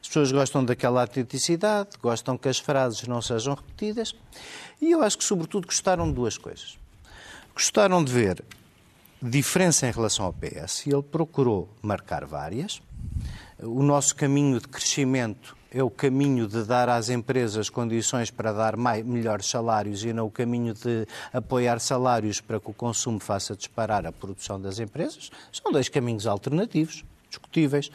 [0.00, 4.14] As pessoas gostam daquela autenticidade, gostam que as frases não sejam repetidas
[4.80, 6.76] e eu acho que, sobretudo, gostaram de duas coisas.
[7.54, 8.44] Gostaram de ver
[9.22, 12.80] diferença em relação ao PS ele procurou marcar várias.
[13.60, 18.76] O nosso caminho de crescimento é o caminho de dar às empresas condições para dar
[18.76, 23.54] mais, melhores salários e não o caminho de apoiar salários para que o consumo faça
[23.54, 27.90] disparar a produção das empresas, são dois caminhos alternativos, discutíveis.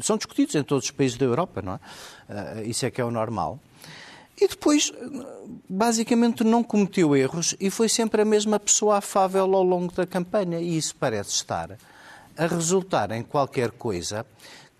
[0.00, 2.62] São discutidos em todos os países da Europa, não é?
[2.64, 3.58] Isso é que é o normal.
[4.40, 4.92] E depois,
[5.68, 10.60] basicamente, não cometeu erros e foi sempre a mesma pessoa afável ao longo da campanha.
[10.60, 11.76] E isso parece estar
[12.36, 14.24] a resultar em qualquer coisa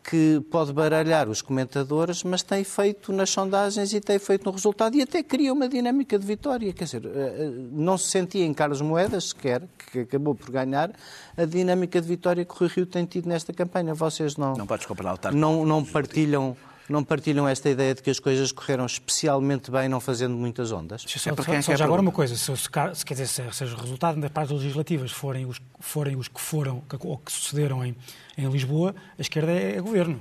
[0.08, 4.96] que pode baralhar os comentadores, mas tem feito nas sondagens e tem feito no resultado
[4.96, 6.72] e até cria uma dinâmica de vitória.
[6.72, 10.92] Quer dizer, eh, eh, não se sentia em Carlos Moedas, sequer, que acabou por ganhar,
[11.36, 13.92] a dinâmica de vitória que o Rio tem tido nesta campanha.
[13.92, 16.56] Vocês não, não, podes comparar o não, não partilham
[16.88, 21.02] não partilham esta ideia de que as coisas correram especialmente bem, não fazendo muitas ondas?
[21.02, 22.62] Só, é só, só, só já agora uma coisa, se, se,
[22.94, 26.40] se, quer dizer, se, se os resultados das partes legislativas forem os, forem os que
[26.40, 27.94] foram ou que sucederam em,
[28.36, 30.18] em Lisboa, a esquerda é, é governo.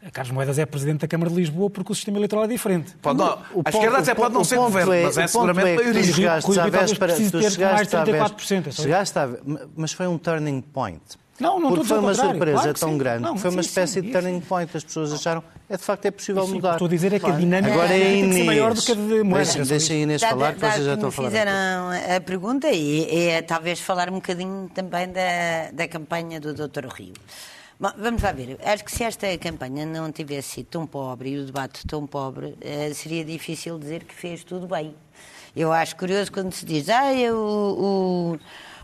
[0.00, 2.94] A Carlos Moedas é presidente da Câmara de Lisboa porque o sistema eleitoral é diferente.
[3.02, 5.74] Pode, não, o a esquerda até pode não ser governo, é, mas é seguramente é
[5.74, 6.02] maioria.
[6.02, 7.96] Tu chegaste à véspera, tu chegaste
[9.18, 9.42] à véspera,
[9.74, 11.02] mas foi um turning point.
[11.40, 12.98] Não, não Porque foi uma surpresa claro tão sim.
[12.98, 14.76] grande, não, foi uma sim, espécie sim, de turning point.
[14.76, 16.72] As pessoas acharam é de facto é possível sim, mudar.
[16.72, 18.36] Estou a dizer é que a dinâmica Agora é tem Inês.
[18.36, 19.54] que maior do que a de Moedas.
[19.54, 21.28] Deixa, deixa a Inês falar, que vocês já estão a falar.
[21.28, 21.52] fizeram
[22.16, 26.86] a pergunta e é talvez falar um bocadinho também da, da campanha do Dr.
[26.86, 27.14] Rio.
[27.80, 28.58] Bom, vamos lá ver.
[28.64, 32.56] Acho que se esta campanha não tivesse sido tão pobre e o debate tão pobre,
[32.60, 34.92] eh, seria difícil dizer que fez tudo bem.
[35.54, 38.38] Eu acho curioso quando se diz, ah, eu, o,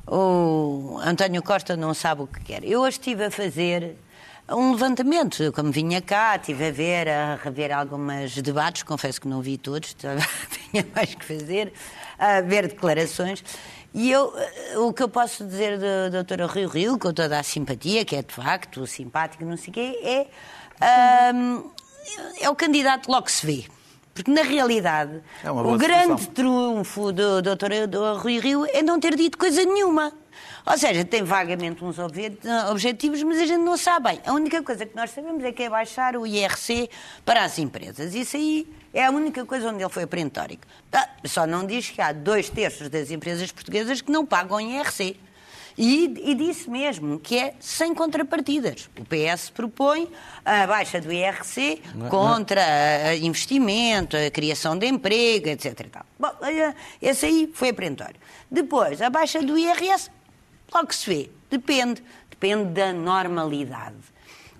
[0.06, 2.64] o António Costa não sabe o que quer.
[2.64, 3.96] Eu hoje estive a fazer
[4.48, 5.52] um levantamento.
[5.52, 9.94] Como vinha cá, estive a ver, a rever alguns debates, confesso que não vi todos,
[10.70, 11.72] tinha mais que fazer,
[12.18, 13.42] a ver declarações.
[13.94, 14.32] E eu,
[14.76, 16.42] o que eu posso dizer do Dr.
[16.52, 20.26] Rio Rio, com toda a simpatia, que é de facto simpático, não sei o quê,
[20.82, 21.70] é, um,
[22.40, 23.64] é o candidato logo se vê.
[24.14, 27.72] Porque, na realidade, É o grande trunfo do Dr.
[28.18, 30.12] Rui Rio é não ter dito coisa nenhuma.
[30.66, 32.38] Ou seja, tem vagamente uns obje-
[32.70, 34.20] objetivos, mas a gente não sabe bem.
[34.24, 36.88] A única coisa que nós sabemos é que é baixar o IRC
[37.24, 38.14] para as empresas.
[38.14, 40.62] Isso aí é a única coisa onde ele foi perentórico.
[40.92, 45.16] Ah, Só não diz que há dois terços das empresas portuguesas que não pagam IRC.
[45.76, 48.88] E, e disse mesmo que é sem contrapartidas.
[48.98, 50.08] O PS propõe
[50.44, 55.88] a baixa do IRC contra a- investimento, a criação de emprego, etc.
[56.18, 58.16] Bom, olha, esse aí foi perentório.
[58.50, 60.10] Depois, a baixa do IRS,
[60.72, 62.02] logo se vê, depende.
[62.30, 63.96] Depende da normalidade.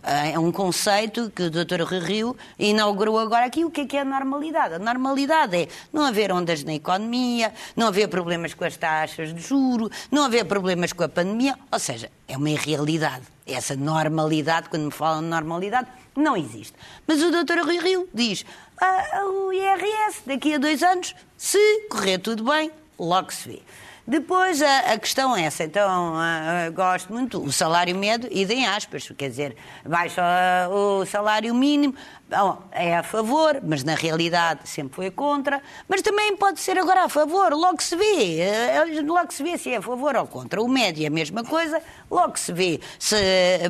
[0.07, 1.81] Ah, É um conceito que o Dr.
[1.83, 3.65] Rui Rio inaugurou agora aqui.
[3.65, 4.75] O que é que é a normalidade?
[4.75, 9.41] A normalidade é não haver ondas na economia, não haver problemas com as taxas de
[9.41, 11.57] juro, não haver problemas com a pandemia.
[11.73, 13.25] Ou seja, é uma irrealidade.
[13.47, 16.75] Essa normalidade, quando me falam de normalidade, não existe.
[17.07, 17.61] Mas o Dr.
[17.65, 18.45] Rui Rio diz:
[18.79, 23.63] ah, o IRS, daqui a dois anos, se correr tudo bem, logo se vê.
[24.07, 28.45] Depois a, a questão é essa, então ah, ah, gosto muito, o salário médio, e
[28.45, 31.95] em aspas, quer dizer, baixa ah, o salário mínimo,
[32.29, 37.05] bom, é a favor, mas na realidade sempre foi contra, mas também pode ser agora
[37.05, 40.61] a favor, logo se vê, eh, logo se vê se é a favor ou contra.
[40.61, 43.17] O médio é a mesma coisa, logo se vê se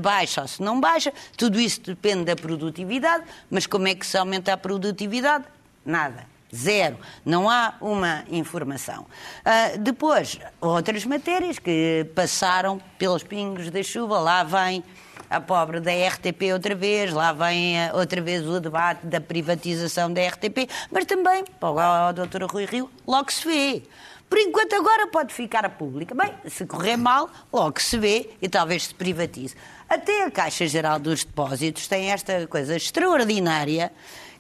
[0.02, 4.18] baixa ou se não baixa, tudo isso depende da produtividade, mas como é que se
[4.18, 5.44] aumenta a produtividade?
[5.86, 6.33] Nada.
[6.54, 6.96] Zero.
[7.24, 9.06] Não há uma informação.
[9.44, 14.84] Ah, depois, outras matérias que passaram pelos pingos da chuva, lá vem
[15.28, 20.12] a pobre da RTP outra vez, lá vem ah, outra vez o debate da privatização
[20.12, 22.44] da RTP, mas também, para o Dr.
[22.44, 23.82] Rui Rio, logo se vê.
[24.28, 26.14] Por enquanto, agora pode ficar a pública.
[26.14, 29.54] Bem, se correr mal, logo se vê e talvez se privatize.
[29.88, 33.92] Até a Caixa Geral dos Depósitos tem esta coisa extraordinária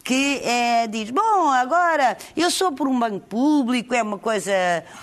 [0.04, 4.52] que é, diz, bom, agora eu sou por um banco público, é uma coisa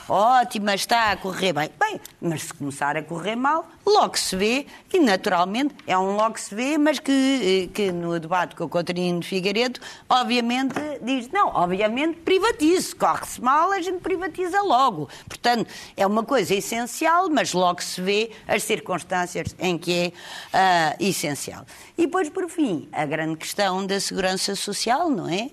[0.07, 1.71] ótima, está a correr bem.
[1.79, 6.39] Bem, mas se começar a correr mal, logo se vê, e naturalmente é um logo
[6.39, 11.47] se vê, mas que, eh, que no debate com o Coutinho Figueiredo, obviamente diz, não,
[11.47, 15.09] obviamente privatize, corre-se mal, a gente privatiza logo.
[15.27, 20.11] Portanto, é uma coisa essencial, mas logo se vê as circunstâncias em que é
[20.53, 21.65] ah, essencial.
[21.97, 25.49] E depois, por fim, a grande questão da segurança social, não é?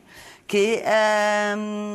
[0.49, 0.83] Que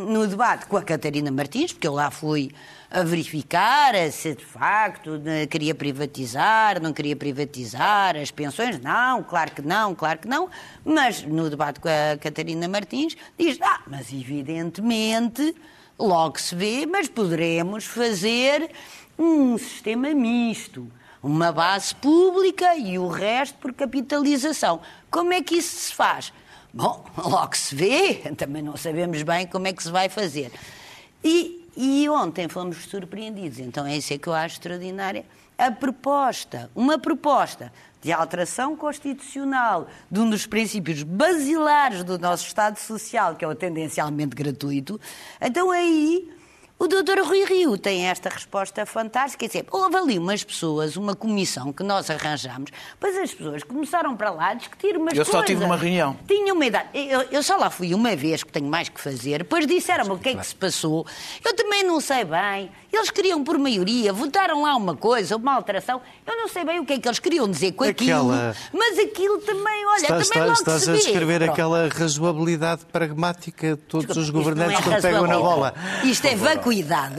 [0.07, 2.51] no debate com a Catarina Martins, porque eu lá fui
[2.91, 9.63] a verificar se de facto queria privatizar, não queria privatizar as pensões, não, claro que
[9.63, 10.47] não, claro que não,
[10.85, 15.55] mas no debate com a Catarina Martins diz, ah, mas evidentemente
[15.97, 18.69] logo se vê, mas poderemos fazer
[19.17, 20.87] um sistema misto
[21.23, 24.81] uma base pública e o resto por capitalização.
[25.09, 26.33] Como é que isso se faz?
[26.73, 30.51] Bom, logo se vê, também não sabemos bem como é que se vai fazer.
[31.23, 35.23] E, e ontem fomos surpreendidos, então é isso que eu acho extraordinária,
[35.55, 37.71] a proposta, uma proposta
[38.01, 43.53] de alteração constitucional de um dos princípios basilares do nosso Estado Social, que é o
[43.53, 44.99] tendencialmente gratuito,
[45.39, 46.27] então aí
[46.83, 49.39] o doutor Rui Rio tem esta resposta fantástica.
[49.39, 54.15] Quer dizer, houve ali umas pessoas, uma comissão que nós arranjamos, pois as pessoas começaram
[54.17, 55.31] para lá a discutir umas Eu coisas.
[55.31, 56.17] só tive uma reunião.
[56.27, 56.89] Tinha uma idade.
[56.93, 59.39] Eu, eu só lá fui uma vez, que tenho mais que fazer.
[59.39, 61.05] Depois disseram-me o que é que se passou.
[61.43, 62.69] Eu também não sei bem.
[62.91, 65.99] Eles queriam por maioria, votaram lá uma coisa, uma alteração.
[66.27, 68.11] Eu não sei bem o que é que eles queriam dizer com aquilo.
[68.31, 71.51] Aquela- Mas aquilo também, olha, Estás, também logo estás se a descrever Pronto.
[71.53, 75.73] aquela razoabilidade pragmática de todos os Isto não governantes é quando pegam na bola.
[76.03, 76.72] Isto é vacuidade.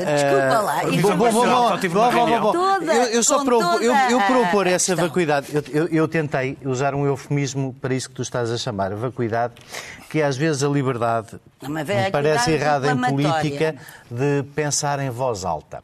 [0.05, 0.83] Desculpa lá.
[0.83, 5.49] Bom, é bom, bom, Eu, só eu, propor essa vacuidade.
[5.91, 9.55] Eu, tentei usar um eufemismo para isso que tu estás a chamar, vacuidade,
[10.11, 13.75] que às vezes a liberdade Uma me parece errada em política
[14.11, 15.83] de pensar em voz alta.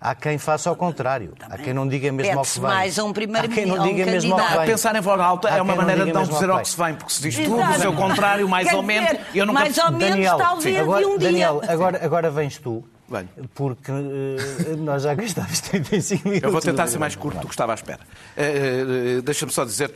[0.00, 1.34] Há quem faça ao contrário.
[1.50, 2.62] Há quem não diga mesmo ao que vem.
[2.62, 4.66] mais um primeiro Há quem não a um diga mesmo ao que vem.
[4.66, 6.70] Pensar em voz alta é uma não maneira de diga não dizer ao que que
[6.70, 6.94] se vem.
[6.94, 9.18] porque se diz tudo, o seu contrário, mais Quer ou menos.
[9.34, 9.60] Eu nunca...
[9.60, 11.28] mais ou menos, Daniel, talvez, de um dia.
[11.28, 12.84] Daniel, agora, agora vens tu.
[13.10, 13.28] Venho.
[13.54, 16.46] Porque eh, nós já gastamos 35 minutos.
[16.46, 18.00] Eu vou tentar ser mais curto do que estava à espera.
[18.36, 19.92] Eh, eh, Deixa-me só dizer,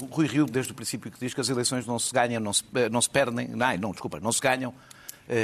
[0.00, 2.52] o Rui Rio, desde o princípio, que diz que as eleições não se ganham, não
[2.52, 4.72] se, não se perdem, não, não, desculpa, não se ganham,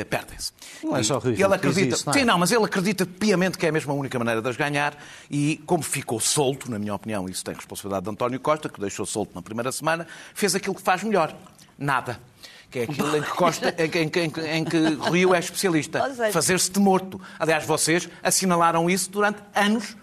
[0.09, 0.53] perdem-se.
[0.85, 2.19] Não é só Rui Rio ele acredita, isso, não é?
[2.19, 4.97] Sim, não, mas ele acredita piamente que é mesmo a única maneira de as ganhar
[5.29, 9.05] e, como ficou solto, na minha opinião, isso tem responsabilidade de António Costa, que deixou
[9.05, 11.35] solto na primeira semana, fez aquilo que faz melhor.
[11.77, 12.21] Nada.
[12.71, 16.01] Que é aquilo em que, Costa, em, em em que- Rio é especialista.
[16.33, 17.21] Fazer-se de morto.
[17.39, 19.97] Aliás, vocês assinalaram isso durante anos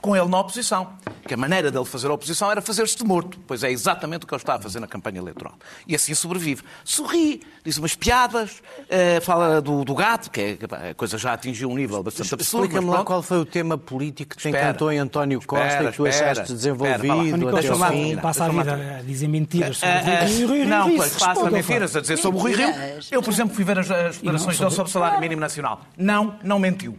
[0.00, 0.92] com ele na oposição.
[1.26, 3.38] Que a maneira dele fazer a oposição era fazer-se de morto.
[3.46, 5.54] Pois é exatamente o que ele está a fazer na campanha eleitoral.
[5.86, 6.62] E assim sobrevive.
[6.84, 11.70] Sorri, diz umas piadas, eh, fala do, do gato, que é, a coisa já atingiu
[11.70, 12.64] um nível bastante absurdo.
[12.64, 13.06] Explica-me lá pronto.
[13.06, 14.68] qual foi o tema político que te Espera.
[14.70, 17.90] encantou em António Costa Espera, e que tu espera, achaste espera, desenvolvido António até ao
[17.92, 18.16] fim.
[18.16, 20.68] passa a vida a dizer mentiras sobre Ah, o Rui Rio.
[20.68, 22.68] não, passa mentiras a dizer sobre o Rui Rio.
[23.10, 25.82] Eu, por exemplo, fui ver as, as declarações dele sobre o salário mínimo nacional.
[25.96, 26.98] Não, não mentiu.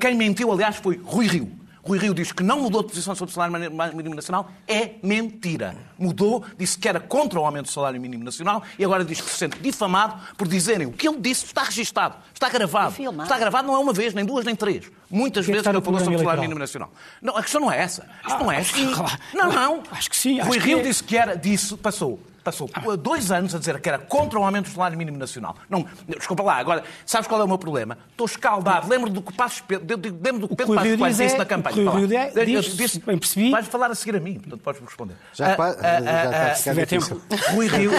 [0.00, 1.65] Quem mentiu, aliás, foi Rui Rio.
[1.86, 4.50] Rui Rio diz que não mudou de posição sobre o salário mínimo nacional.
[4.66, 5.76] É mentira.
[5.98, 9.30] Mudou, disse que era contra o aumento do salário mínimo nacional e agora diz que
[9.30, 12.92] se sente difamado por dizerem o que ele disse está registado, está gravado.
[12.92, 13.22] Filmado.
[13.22, 14.90] Está gravado não é uma vez, nem duas, nem três.
[15.10, 16.90] Muitas que é que vezes que ele falou sobre o salário mínimo nacional.
[17.22, 18.06] Não, a questão não é essa.
[18.26, 18.92] Isto não é acho que- assim.
[18.94, 19.18] claro.
[19.34, 19.82] Não, não.
[19.92, 20.82] Acho que sim, acho Rui Rio é.
[20.82, 22.20] disse que era disso, passou.
[22.46, 25.56] Passou dois anos a dizer que era contra o aumento do salário mínimo nacional.
[25.68, 27.98] Não, desculpa lá, agora, sabes qual é o meu problema?
[28.08, 28.88] Estou escaldado.
[28.88, 31.90] Lembro do que Passos Pedro, lembro do que Pedro Passos Coelho disse é- na campanha.
[31.90, 31.96] o.
[31.96, 33.50] Rio Eu diz, bem percebi.
[33.50, 35.16] Vais falar a seguir a mim, portanto podes responder.
[35.32, 37.20] Já Ah, ah, já ah, está a ah, difícil.
[37.28, 37.44] tempo.
[37.52, 37.90] Rui Rio,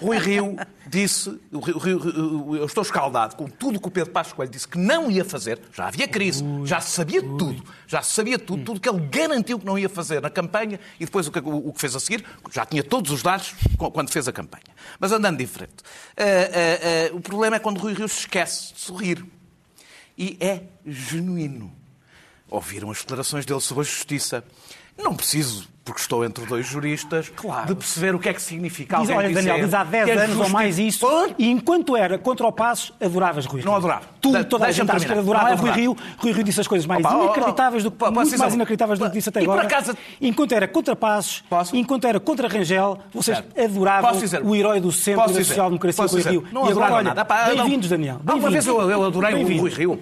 [0.00, 4.78] Rui Rio disse, eu estou escaldado com tudo que o Pedro Passos Coelho disse que
[4.78, 5.60] não ia fazer.
[5.72, 8.88] Já havia crise, já se sabia de tudo, já se sabia de tudo, tudo que
[8.88, 11.96] ele garantiu que não ia fazer na campanha e depois o que, o que fez
[11.96, 13.54] a seguir, já tinha todos os dados
[13.90, 14.64] quando fez a campanha.
[14.98, 15.76] Mas andando diferente.
[16.16, 19.24] Ah, ah, ah, o problema é quando Rui Rio se esquece de sorrir.
[20.16, 21.72] E é genuíno.
[22.48, 24.44] Ouviram as declarações dele sobre a justiça.
[24.96, 27.66] Não preciso, porque estou entre dois juristas, Claro.
[27.68, 30.24] de perceber o que é que significa Diz, olha, Daniel, diz há 10 que é
[30.24, 31.06] anos ou mais isso.
[31.38, 33.70] E enquanto era contra o Passos, adoravas Rui Rio.
[33.70, 34.02] Não adorava.
[34.20, 35.18] Tu, De- toda a gente terminar.
[35.18, 35.96] adorava Não é Rui Rio.
[36.18, 38.38] Rui Rio disse as coisas mais Opa, ó, ó, inacreditáveis do que, posso muito dizer-
[38.38, 39.62] mais inacreditáveis do que disse até E agora.
[39.62, 41.74] acaso- Enquanto era contra Passos, Posso?
[41.76, 44.12] enquanto era contra Rangel, vocês adoravam
[44.44, 46.44] o herói do centro da social-democracia, Rui Rio.
[46.52, 47.26] Não e agora, nada.
[47.48, 48.20] Não- bem-vindos, Daniel.
[48.26, 49.60] Uma vez eu, adorei o.
[49.60, 49.98] Rui Rio.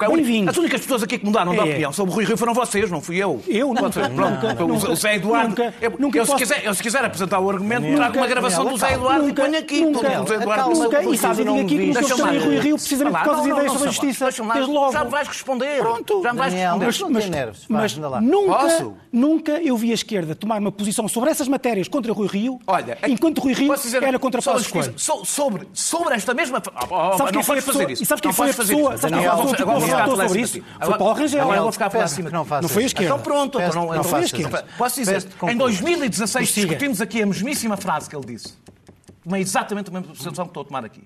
[0.48, 1.62] As únicas pessoas aqui que mudaram de É.
[1.62, 3.42] opinião sobre o Rui Rio foram vocês, não fui eu.
[3.46, 4.68] Eu nunca, Vocês, nunca, pronto.
[4.74, 5.54] nunca, o Zé Eduardo.
[5.80, 8.16] Nunca, eu, nunca eu, se posso- quiser, eu, se quiser apresentar o argumento, Nunca, trago
[8.18, 8.92] uma gravação Daniel, do Zé.
[8.94, 9.80] Eduardo Nunca, e ponho aqui.
[9.80, 11.60] nunca, Todo o Zé Eduardo disse Nunca, e dizer Rio.
[11.60, 11.76] aqui
[12.14, 12.30] que lá.
[12.30, 14.30] de Rui Rio precisamente por causa das ideias sobre a justiça.
[14.30, 15.78] Já me vais responder.
[15.78, 16.22] Pronto.
[16.22, 17.46] Já me vais responder.
[17.46, 18.20] mas Mas lá.
[18.20, 18.94] nunca, Posso?
[19.16, 22.98] Nunca eu vi a esquerda tomar uma posição sobre essas matérias contra Rui Rio, Olha,
[23.08, 24.94] enquanto Rui Rio dizer- era contra Passos Coelho.
[24.98, 26.62] so- sobre, sobre esta mesma.
[26.66, 28.02] Oh, oh, Sabes não foi fazer pessoa- isso.
[28.02, 29.00] e sabes quem foi a pessoa- isso.
[29.02, 30.62] sabes quem foi a vou- pessoa que falar sobre isso?
[30.84, 31.42] Foi Paulo Rangel.
[31.42, 33.14] Agora vou ficar peço acima não foi a esquerda.
[33.14, 34.64] Então pronto, não, foi a esquerda.
[34.76, 36.66] Posso dizer, em 2016 Prossiga.
[36.68, 38.54] discutimos aqui a mesmíssima frase que ele disse.
[39.24, 41.02] Tomei exatamente a mesma posição que estou a tomar aqui.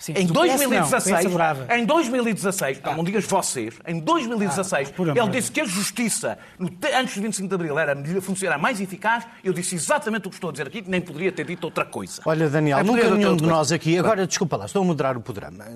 [0.00, 1.76] Sim, Em do PS não, 2016, PS adorava.
[1.76, 6.70] em 2016, não, não digas vocês, em 2016, Ah, ele disse que a justiça, no
[6.70, 9.26] te- antes do 25 de Abril, era, melhor- funcionar mais eficaz.
[9.44, 12.22] Eu disse exatamente o que estou a dizer aqui, nem poderia ter dito outra coisa.
[12.24, 15.20] Olha, Daniel, Nem nunca nenhum de nós aqui, agora desculpa lá, estou a moderar o
[15.20, 15.66] programa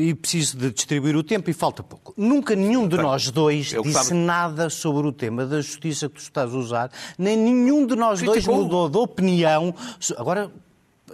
[0.00, 2.14] e preciso de distribuir o tempo e falta pouco.
[2.16, 6.14] Nunca nenhum de nós dois eu disse gostava- nada sobre o tema da justiça que
[6.14, 9.74] tu estás a usar, nem nenhum de nós dois mudou de opinião.
[10.16, 10.50] Agora,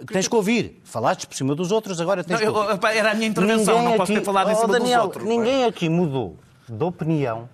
[0.07, 0.81] Tens que ouvir.
[0.83, 2.97] Falaste por cima dos outros, agora tens Não, que eu- ouvir.
[2.97, 5.25] era a minha intervenção, Ninguém não posso ter falado em Oh, cima dos Daniel, outros.
[5.25, 6.37] Ninguém aqui mudou
[6.67, 7.49] de opinião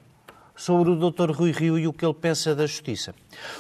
[0.58, 1.32] sobre o Dr.
[1.32, 3.14] Rui Rio e o que ele pensa da justiça.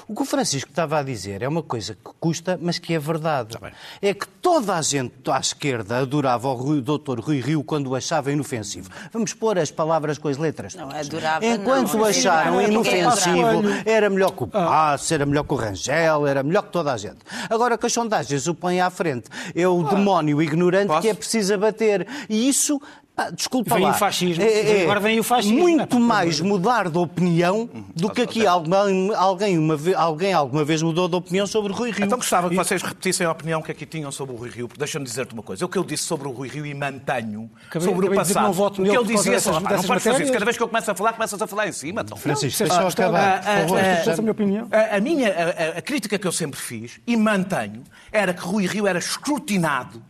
[0.08, 3.00] O que o Francisco estava a dizer é uma coisa que custa, mas que é
[3.00, 3.56] verdade.
[3.62, 3.72] bem.
[4.02, 7.20] É que toda a gente à esquerda adorava o Rui- Dr.
[7.20, 8.90] Rui Rio quando o achava inofensivo.
[9.14, 10.74] Vamos pôr as palavras com as letras.
[10.74, 12.02] Não, adorava, Enquanto não.
[12.02, 16.64] o acharam inofensivo, era melhor que o Passo, era melhor que o Rangel, era melhor
[16.64, 17.18] que toda a gente.
[17.50, 21.02] Agora que as sondagens o põem à frente, é o demónio ignorante Posso?
[21.02, 22.08] que é preciso abater.
[22.28, 22.82] E isso,
[23.18, 23.90] pá, desculpa Vem lá.
[23.90, 24.44] o fascismo.
[24.44, 25.58] É, é Agora vem o fascismo.
[25.60, 30.82] Muito Não, mais mudar de opinião do que aqui alguém, alguém, uma alguém alguma vez
[30.84, 32.06] mudou de opinião sobre Rui Rio.
[32.06, 34.80] Então gostava que vocês repetissem a opinião que aqui tinham sobre o Rui Rio, porque
[34.80, 35.66] deixa-me dizer-te uma coisa.
[35.66, 38.22] O que eu disse sobre o Rui Rio e mantenho Acabei- sobre o acabei de
[38.22, 38.44] dizer que passado.
[38.44, 39.64] não voto o que causa dizia dessas- sobre.
[39.70, 40.34] Pá, Não podes fazer isso.
[40.34, 42.02] Cada vez que eu começo a falar, começas a falar em cima.
[42.02, 42.18] Então.
[42.18, 44.68] Francisco, Não, deixa eu está- acabar, ah, ah, essa é a minha opinião.
[44.72, 45.30] A, a minha
[45.78, 50.02] a, crítica que eu sempre fiz e mantenho era que Rui Rio era escrutinado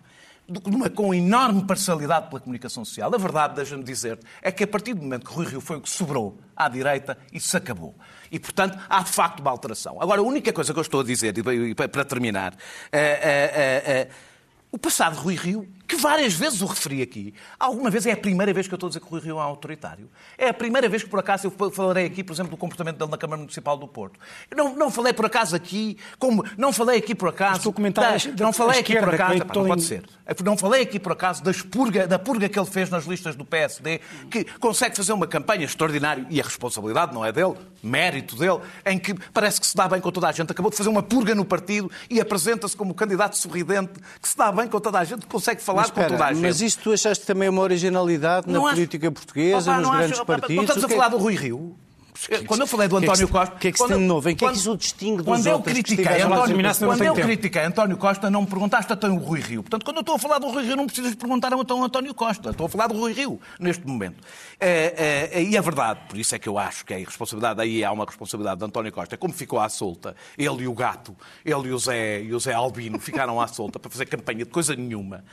[0.65, 3.13] uma- com enorme parcialidade pela comunicação social.
[3.13, 5.81] A verdade, deixa-me dizer, é que a partir do momento que Rui Rio foi o
[5.81, 7.95] que sobrou à direita, isso se acabou.
[8.31, 10.01] E, portanto, há de facto uma alteração.
[10.01, 12.55] Agora, a única coisa que eu estou a dizer, e para terminar,
[12.91, 14.09] é, é, é,
[14.71, 18.17] o passado de Rui Rio, que várias vezes o referi aqui, alguma vez é a
[18.17, 20.09] primeira vez que eu estou a dizer que o Rui Rio é um autoritário.
[20.37, 23.09] É a primeira vez que, por acaso, eu falarei aqui, por exemplo, do comportamento dele
[23.11, 24.19] na Câmara Municipal do Porto.
[24.51, 27.61] Eu não, não falei por acaso aqui, como não falei aqui por acaso.
[28.27, 29.39] Da- da- não falei da aqui por acaso.
[29.45, 30.03] toda não pode ser.
[30.43, 33.45] Não falei aqui por acaso das purga, da purga que ele fez nas listas do
[33.45, 38.59] PSD, que consegue fazer uma campanha extraordinária, e a responsabilidade não é dele, mérito dele,
[38.85, 40.51] em que parece que se dá bem com toda a gente.
[40.51, 44.51] Acabou de fazer uma purga no partido e apresenta-se como candidato sorridente, que se dá
[44.51, 46.41] bem com toda a gente, consegue falar Mas, com toda a espera, gente.
[46.43, 49.97] mas isso tu achaste também uma originalidade na Não acho- política portuguesa, Opa, nos acho-
[49.97, 50.55] grandes opa, partidos?
[50.55, 51.75] Não estamos a é falar do Rui Rio.
[52.25, 53.55] Que- Quando eu falei do o é António Costa.
[53.55, 54.29] o que é que se tem de novo?
[54.29, 57.13] Em que é que isso o distingue dos Quando eu critiquei António, não quando eu
[57.15, 59.61] critiquei António Costa, não me perguntaste até o Rui Rio.
[59.63, 62.13] Portanto, quando eu estou a falar do Rui Rio, não precisas perguntar então ao António
[62.13, 62.49] Costa.
[62.49, 64.17] Estou a falar do Rui Rio, neste momento.
[64.59, 67.83] É, é, e é verdade, por isso é que eu acho que a responsabilidade, aí
[67.83, 69.15] há uma responsabilidade de António Costa.
[69.17, 71.15] Como ficou à solta, ele e o gato,
[71.45, 74.51] ele e o Zé, e o Zé Albino ficaram à solta para fazer campanha de
[74.51, 75.23] coisa nenhuma.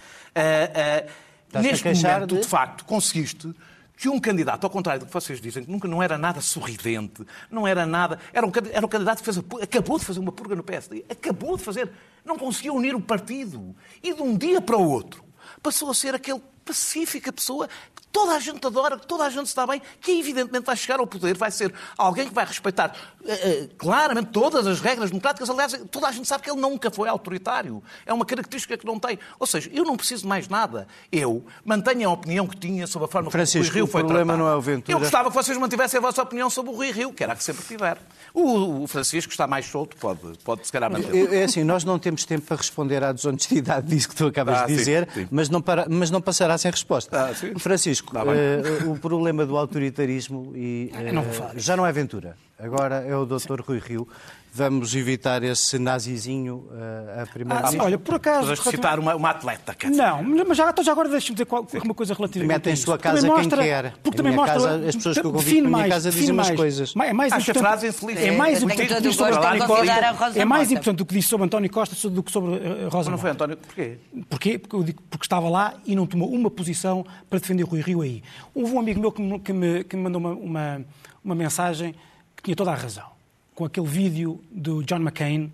[1.63, 3.55] Neste momento, de- de facto, conseguiste
[3.97, 7.25] que um candidato, ao contrário do que vocês dizem, que nunca não era nada sorridente,
[7.51, 8.19] não era nada.
[8.33, 11.57] Era um, era um candidato que fez acabou de fazer uma purga no PSD, acabou
[11.57, 11.91] de fazer,
[12.25, 13.75] não conseguiu unir o partido.
[14.03, 15.25] E de um dia para o outro
[15.63, 19.49] passou a ser aquele pacífica pessoa que toda a gente adora, que toda a gente
[19.49, 22.95] se dá bem, que evidentemente vai chegar ao poder, vai ser alguém que vai respeitar
[23.27, 25.51] eh, eh, claramente todas as regras democráticas.
[25.51, 27.83] Aliás, toda a gente sabe que ele nunca foi autoritário.
[28.07, 29.19] É uma característica que não tem.
[29.39, 30.87] Ou seja, eu não preciso de mais nada.
[31.11, 33.89] Eu mantenho a opinião que tinha sobre a forma Francisco, como o Rui Rio o
[33.89, 34.45] foi problema tratado.
[34.49, 34.97] não é o Ventura.
[34.97, 37.37] Eu gostava que vocês mantivessem a vossa opinião sobre o Rui Rio, que era a
[37.37, 37.99] que sempre tiver.
[38.33, 41.33] O, o Francisco está mais solto, pode, pode se calhar manter.
[41.33, 44.59] É é assim, nós não temos tempo para responder à desonestidade disso que tu acabas
[44.61, 45.27] Ah, de sim, dizer, sim.
[45.31, 47.27] Mas, não para- mas não passará sem resposta.
[47.27, 47.55] Ah, sim.
[47.59, 52.97] Francisco, eh, o problema do autoritarismo e, eh, não falar já não é Ventura, agora
[52.97, 53.61] é o Dr.
[53.61, 54.09] Rui Rio.
[54.57, 58.47] Vamos evitar esse nazizinho eh, a primeira Ah, sim, olha, por acaso.
[58.47, 60.01] Mas citar uma, uma atleta, quer dizer.
[60.03, 62.77] Não, mas já, então já agora deixa-me dizer qual- uma coisa relativamente Mete em a
[62.77, 63.93] sua Porque casa também quem mostra- quer.
[64.01, 64.55] Porque também mostra.
[64.55, 66.61] casa, as pessoas que eu convido na minha mais, casa dizem define umas mais.
[66.61, 66.95] coisas.
[66.97, 68.21] É mais Acho a importante- frase infeliz.
[68.21, 69.67] É mais tenho importante do que o disse sobre António a
[70.15, 70.39] Costa.
[70.41, 73.19] É mais importante do que disse sobre António Costa do que sobre eh, Rosa Não
[73.19, 73.31] foi.
[73.31, 73.57] António?
[73.57, 73.99] Porquê?
[74.31, 74.59] Porquê?
[74.61, 77.81] Porque, eu digo, porque estava lá e não tomou uma posição para defender o Rui
[77.81, 78.23] Rio aí.
[78.55, 80.85] Houve um amigo meu que me, que me, que me mandou uma, uma,
[81.25, 81.93] uma mensagem
[82.37, 83.14] que tinha toda a razão.
[83.55, 85.53] Com aquele vídeo do John McCain,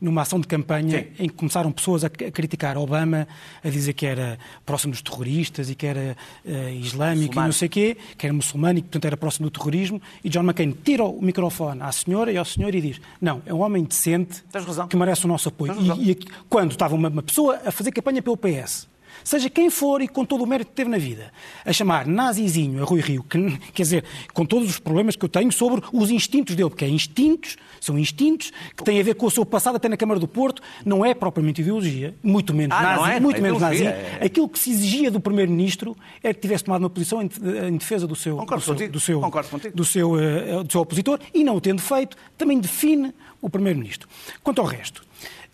[0.00, 1.24] numa ação de campanha, Sim.
[1.24, 3.26] em que começaram pessoas a, criticar Obama,
[3.62, 7.46] a dizer que era próximo dos terroristas e que era eh, islâmico e Muçulmano.
[7.48, 10.00] não sei o quê, que era muçulmano e que, portanto, era próximo do terrorismo.
[10.22, 13.52] E John McCain tira o microfone à senhora e ao senhor e diz: Não, é
[13.52, 14.44] um homem decente
[14.88, 15.74] que merece o nosso apoio.
[15.98, 16.18] E, e
[16.48, 18.86] quando estava uma, uma pessoa a fazer campanha pelo PS,
[19.24, 21.32] seja quem for e com todo o mérito que teve na vida,
[21.64, 25.28] a chamar nazizinho a Rui Rio, que, quer dizer, com todos os problemas que eu
[25.28, 29.26] tenho sobre os instintos dele, porque é instintos, são instintos que têm a ver com
[29.26, 32.82] o seu passado até na Câmara do Porto, não é propriamente ideologia, muito menos Ah,
[32.82, 33.20] nazi, é?
[33.20, 33.86] muito É menos nazi.
[33.86, 34.18] é.
[34.22, 38.14] Aquilo que se exigia do Primeiro-Ministro era que tivesse tomado uma posição em, defesa do
[38.14, 38.92] seu, Concordo do seu, contigo.
[38.92, 39.76] do seu, Concordo contigo.
[39.76, 44.08] do seu, eh, do seu opositor e não o tendo feito, também define o Primeiro-Ministro.
[44.42, 45.02] Quanto ao resto,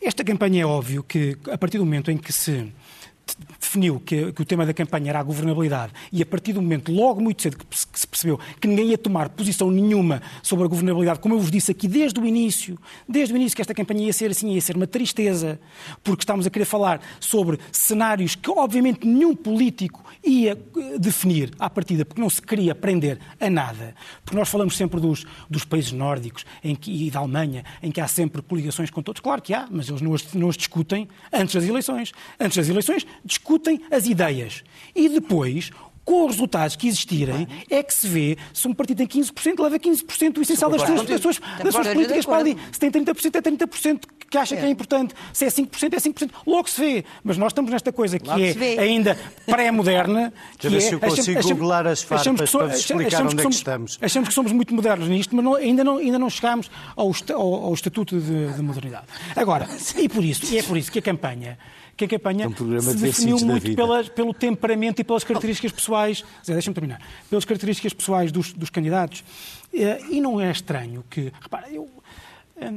[0.02, 2.72] esta campanha é óbvio que, a partir do momento em que se
[3.58, 6.92] definiu que, que, o tema da campanha era a governabilidade e a partir do momento,
[6.92, 11.20] logo muito cedo, que se percebeu que ninguém ia tomar posição nenhuma sobre a governabilidade,
[11.20, 12.78] como eu vos disse aqui desde o início,
[13.08, 15.60] desde o início que esta campanha ia ser assim, ia ser uma tristeza,
[16.02, 21.68] porque estamos a querer falar sobre cenários que obviamente nenhum político ia eh, definir à
[21.70, 23.94] partida, porque não se queria prender a nada.
[24.24, 28.00] Porque nós falamos sempre dos, dos países nórdicos em que, e da Alemanha, em que
[28.00, 29.20] há sempre coligações com todos.
[29.20, 32.12] Claro que há, mas eles não as, não as discutem antes das eleições.
[32.38, 34.62] Antes das eleições, discutem as ideias.
[34.94, 35.70] E depois,
[36.04, 39.78] com os resultados que existirem, é que se vê se um partido tem 15%, leva
[39.78, 42.56] 15% do essencial das suas, das suas, das suas políticas para ali.
[42.72, 44.00] Se tem 30%, é 30%
[44.30, 45.14] que acha que é importante.
[45.32, 46.30] Se é 5%, é 5%.
[46.46, 47.04] Logo se vê.
[47.22, 49.16] Mas nós estamos nesta coisa que é ainda
[49.46, 50.32] pré-moderna.
[50.60, 53.98] Deixa ver se eu consigo googlar as farpas para explicar onde é que estamos.
[54.00, 57.54] Achamos que somos muito modernos nisto, mas não, ainda, não, ainda não chegámos ao, ao,
[57.66, 59.06] ao Estatuto de, de Modernidade.
[59.36, 61.58] Agora, e por isso, e é por isso que a campanha
[62.06, 66.24] que a campanha um se definiu muito pela, pelo temperamento e pelas características pessoais.
[66.44, 67.00] Zé, deixa-me terminar.
[67.28, 69.22] Pelas características pessoais dos, dos candidatos.
[69.72, 71.32] Eh, e não é estranho que.
[71.40, 71.88] Repara, eu.
[72.56, 72.72] Eh,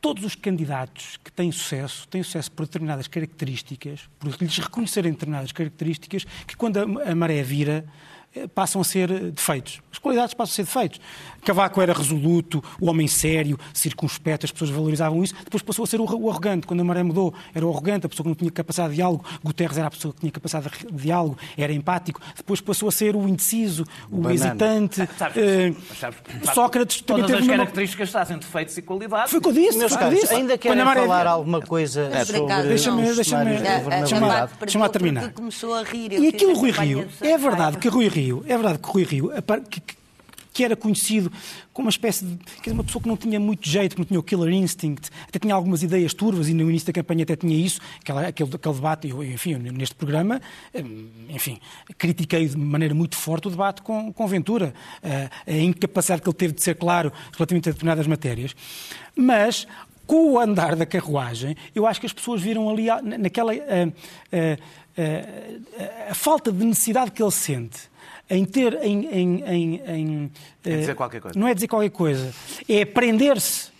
[0.00, 5.52] todos os candidatos que têm sucesso têm sucesso por determinadas características, por lhes reconhecerem determinadas
[5.52, 7.84] características, que quando a maré vira,
[8.54, 9.80] passam a ser defeitos.
[9.90, 11.00] As qualidades passam a ser defeitos.
[11.44, 15.34] Cavaco era resoluto, o homem sério, circunspecto, as pessoas valorizavam isso.
[15.44, 16.66] Depois passou a ser o arrogante.
[16.66, 19.24] Quando a maré mudou, era o arrogante, a pessoa que não tinha capacidade de diálogo.
[19.42, 22.20] Guterres era a pessoa que tinha capacidade de diálogo, era empático.
[22.36, 24.34] Depois passou a ser o indeciso, o Banana.
[24.34, 25.08] hesitante.
[25.18, 26.18] Sabes, uh, sabes,
[26.54, 27.38] Sócrates também teve...
[27.38, 28.12] as características uma...
[28.12, 29.30] trazem defeitos e qualidades.
[29.30, 29.78] Foi o que eu disse.
[29.78, 31.00] Meus caros, ainda querem maré...
[31.00, 33.58] falar alguma coisa é, sobre deixa-me deixa-me
[34.60, 35.32] deixa terminar.
[35.32, 36.12] Começou a rir.
[36.12, 39.30] E aquilo Rui Rio, é verdade que Rui Rio, é verdade que Rui Rio,
[40.52, 41.32] que, era conhecido
[41.72, 42.36] como uma espécie de.
[42.36, 45.10] Quer dizer, uma pessoa que não tinha muito jeito, que não tinha o killer instinct,
[45.26, 48.50] até tinha algumas ideias turvas e no início da campanha até tinha isso, aquele, aquele,
[48.50, 50.40] debate, eu, enfim, neste programa,
[50.74, 51.58] hum, enfim,
[51.96, 54.74] critiquei de maneira muito forte o debate com, com Ventura,
[55.46, 58.54] a incapacidade que ele teve de ser claro relativamente a determinadas matérias.
[59.16, 59.66] Mas
[60.06, 62.86] com o andar da carruagem, eu acho que as pessoas viram ali
[63.18, 63.52] naquela.
[63.52, 67.91] a, a, a, a falta de necessidade que ele sente
[68.32, 68.74] em ter.
[68.82, 70.30] Em, em, em, em
[70.64, 71.38] é dizer qualquer coisa.
[71.38, 72.34] Não é dizer qualquer coisa.
[72.68, 73.70] É aprender-se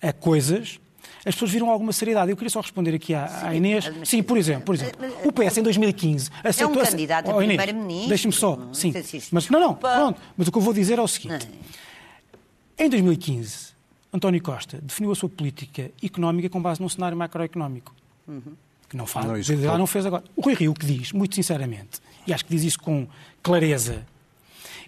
[0.00, 0.78] a coisas.
[1.24, 2.30] As pessoas viram alguma seriedade.
[2.30, 3.92] Eu queria só responder aqui à, Sim, à Inês.
[3.98, 6.76] Mas, Sim, por exemplo, por exemplo, o PS em 2015 aceitou...
[6.76, 8.08] É um candidato oh, a primeiro-ministro.
[8.08, 8.56] Deixe-me só.
[8.72, 8.92] Sim.
[9.32, 10.20] Mas, não, não, pronto.
[10.36, 11.48] Mas o que eu vou dizer é o seguinte.
[12.78, 13.74] Em 2015,
[14.12, 17.92] António Costa definiu a sua política económica com base num cenário macroeconómico.
[18.28, 18.54] Uhum.
[18.88, 19.26] Que não faz.
[19.26, 20.22] Não, não fez agora.
[20.36, 23.06] O Rui Rio, o que diz, muito sinceramente, e acho que diz isso com
[23.42, 24.06] clareza,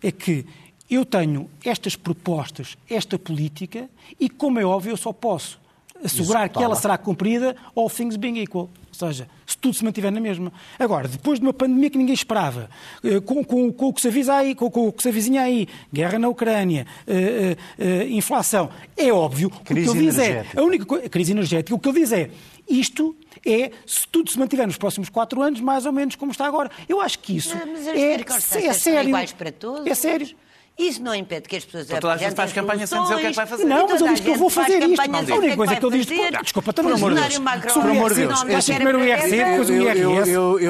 [0.03, 0.45] é que
[0.91, 5.61] eu tenho estas propostas, esta política, e como é óbvio, eu só posso
[6.03, 8.71] assegurar que ela será cumprida, all things being equal.
[8.89, 10.53] Ou seja, se tudo se mantiver na mesma.
[10.79, 12.69] Agora, depois de uma pandemia que ninguém esperava,
[13.05, 15.43] eh, com, com, com o que se avisa aí, com, com, o que se avizinha
[15.43, 20.47] aí, guerra na Ucrânia, uh, uh, inflação, é óbvio, crise o que ele diz é,
[20.57, 22.31] a única coisa, crise energética, o que ele diz é,
[22.69, 23.15] isto
[23.45, 26.71] é, se tudo se mantiver nos próximos quatro anos, mais ou menos como está agora.
[26.89, 29.09] Eu acho que isso é, é sério.
[29.09, 29.87] iguais para todos.
[29.87, 30.37] É sério.
[30.79, 33.19] Isso não impede que as pessoas então, toda a gente faz campanha sem dizer o
[33.19, 33.65] que é que vai fazer.
[33.65, 35.01] Não, mas eu disse que eu vou fazer isto.
[35.01, 36.15] A única coisa que eu disse.
[36.43, 37.73] Desculpa, pelo amor de Deus.
[37.73, 38.45] Sobre amor de Deus.
[38.65, 40.25] Primeiro o IRC, depois o IRS.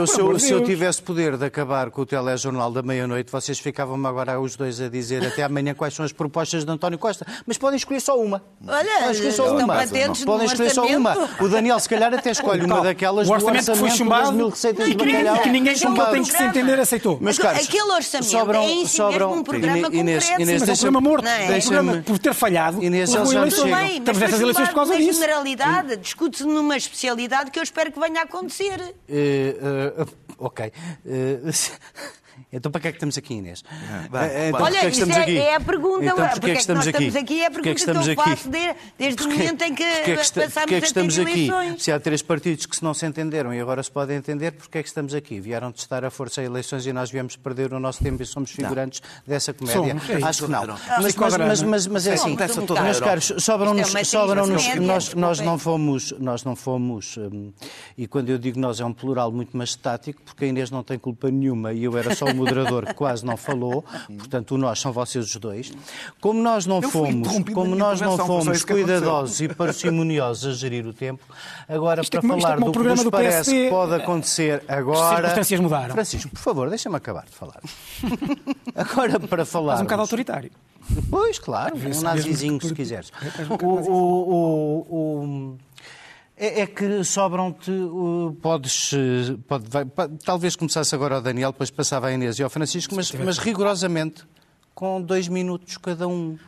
[0.09, 4.07] Se, eu, se eu tivesse poder de acabar com o telejornal da meia-noite, vocês ficavam-me
[4.07, 7.27] agora os dois a dizer até amanhã quais são as propostas de António Costa.
[7.47, 8.43] Mas podem escolher só uma.
[8.67, 9.75] Olha, escolher só uma.
[10.25, 11.29] Podem escolher só uma.
[11.39, 14.89] O Daniel, se calhar, até escolhe uma daquelas do orçamento que foi chumbado mil receitas
[14.89, 15.39] de bacalhau.
[15.43, 17.19] que ninguém que tem que se entender aceitou.
[17.21, 21.25] Mas, aquele orçamento é em si mesmo um programa concreto programa morto.
[21.25, 21.61] Não é?
[21.61, 22.83] programa, por ter falhado.
[22.83, 25.21] Inês, eles já bem, Estamos nessas eleições por causa disso.
[25.21, 28.81] generalidade, discute-se numa especialidade que eu espero que venha a acontecer.
[28.81, 30.73] Uh, uh, ok.
[31.05, 31.51] Uh,
[32.53, 33.65] então para que é que estamos aqui, Inês?
[33.71, 36.05] Ah, então, Olha, é isso é, é, a pergunta.
[36.05, 37.19] Então, porque é que estamos aqui?
[37.19, 37.41] aqui?
[37.43, 39.85] É a pergunta que, é que, que eu faço desde, desde o momento em que,
[39.85, 41.51] que, é que está, passamos é que estamos aqui?
[41.79, 44.79] Se há três partidos que se não se entenderam e agora se podem entender, porque
[44.79, 45.41] é que estamos aqui?
[45.41, 48.51] Vieram testar a força a eleições e nós viemos perder o nosso tempo e somos
[48.51, 49.23] figurantes não.
[49.27, 49.81] dessa comédia.
[49.81, 50.67] Somos, é Acho que não.
[50.67, 53.89] Mas, mas, mas, mas é assim, meus caros, sobram-nos...
[54.09, 54.47] Sobram
[54.81, 56.13] nós, nós não fomos...
[56.19, 57.53] Nós não fomos hum,
[57.97, 60.99] e quando eu digo nós é um plural muito majestático, porque a Inês não tem
[60.99, 64.81] culpa nenhuma e eu era só o moderador que quase não falou, portanto, o nós
[64.81, 65.73] são vocês os dois.
[66.21, 71.25] Como nós não fomos, como nós não fomos cuidadosos e parcimoniosos a gerir o tempo,
[71.69, 74.99] agora isto para é falar é do que nos parece que pode acontecer agora.
[75.01, 75.95] As circunstâncias mudaram.
[75.95, 77.61] Francisco, por favor, deixa-me acabar de falar.
[78.75, 79.73] agora para falar.
[79.73, 80.51] Mas um bocado autoritário.
[81.11, 83.13] Pois, claro, um nazizinho, se quiseres.
[83.61, 85.59] O, o, o,
[86.41, 88.93] É, é que sobram-te, uh, podes,
[89.49, 89.85] pode, vai,
[90.25, 94.25] talvez começasse agora ao Daniel, depois passava a Inês e ao Francisco, mas, mas rigorosamente
[94.73, 96.39] com dois minutos cada um,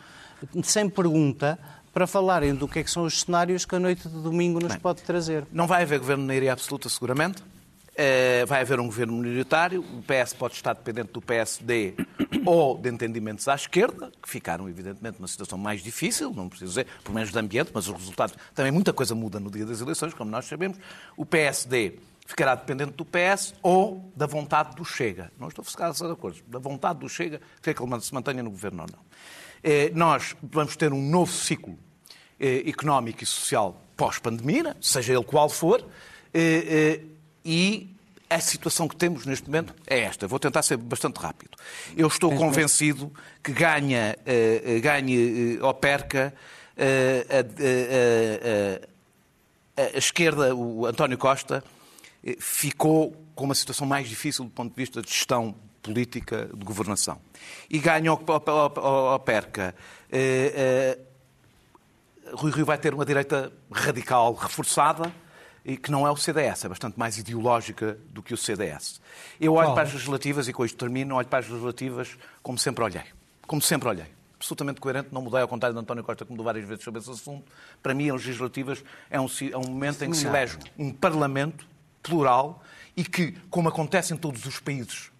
[0.63, 1.59] sem pergunta,
[1.93, 4.73] para falarem do que é que são os cenários que a noite de domingo nos
[4.73, 5.45] Bem, pode trazer.
[5.51, 7.43] Não vai haver governo na maioria absoluta, seguramente.
[8.01, 9.83] Uh, vai haver um governo minoritário.
[9.83, 11.95] O PS pode estar dependente do PSD
[12.47, 16.87] ou de entendimentos à esquerda, que ficaram, evidentemente, numa situação mais difícil, não preciso dizer,
[17.05, 18.35] por menos de ambiente, mas os resultados.
[18.55, 20.79] Também muita coisa muda no dia das eleições, como nós sabemos.
[21.15, 25.31] O PSD ficará dependente do PS ou da vontade do Chega.
[25.39, 26.39] Não estou a de acordo.
[26.47, 29.05] Da vontade do Chega, que é que ele se mantenha no governo ou não.
[29.63, 31.79] Eh, nós vamos ter um novo ciclo
[32.39, 35.87] eh, económico e social pós-pandemia, seja ele qual for,
[36.33, 37.01] eh,
[37.45, 37.95] e
[38.29, 40.29] a situação que temos neste momento é esta.
[40.29, 41.57] Vou tentar ser bastante rápido.
[41.97, 43.13] Eu estou convencido
[43.43, 44.17] que ganha,
[44.81, 46.33] ganhe ou perca
[49.77, 51.65] a, a, esquerda, o António Costa,
[52.39, 57.21] ficou com uma situação mais difícil do ponto de vista de gestão política de governação.
[57.69, 59.75] E ganha ou, perca.
[60.11, 60.99] Eh, eh,
[62.35, 65.13] Rui Rio vai ter uma direita radical reforçada
[65.65, 69.01] e que não é o CDS, é bastante mais ideológica do que o CDS.
[69.41, 72.85] Eu olho para as legislativas, e com isto termino, olho para as legislativas como sempre
[72.85, 73.05] olhei.
[73.47, 74.07] Como sempre olhei.
[74.37, 77.11] Absolutamente coerente, não mudei ao contrário de António Costa, que mudou várias vezes sobre esse
[77.11, 77.45] assunto.
[77.83, 81.67] Para mim, as legislativas é um, é um momento em que se elege um Parlamento
[82.03, 82.63] plural
[82.97, 85.11] e que, como acontece em todos os países,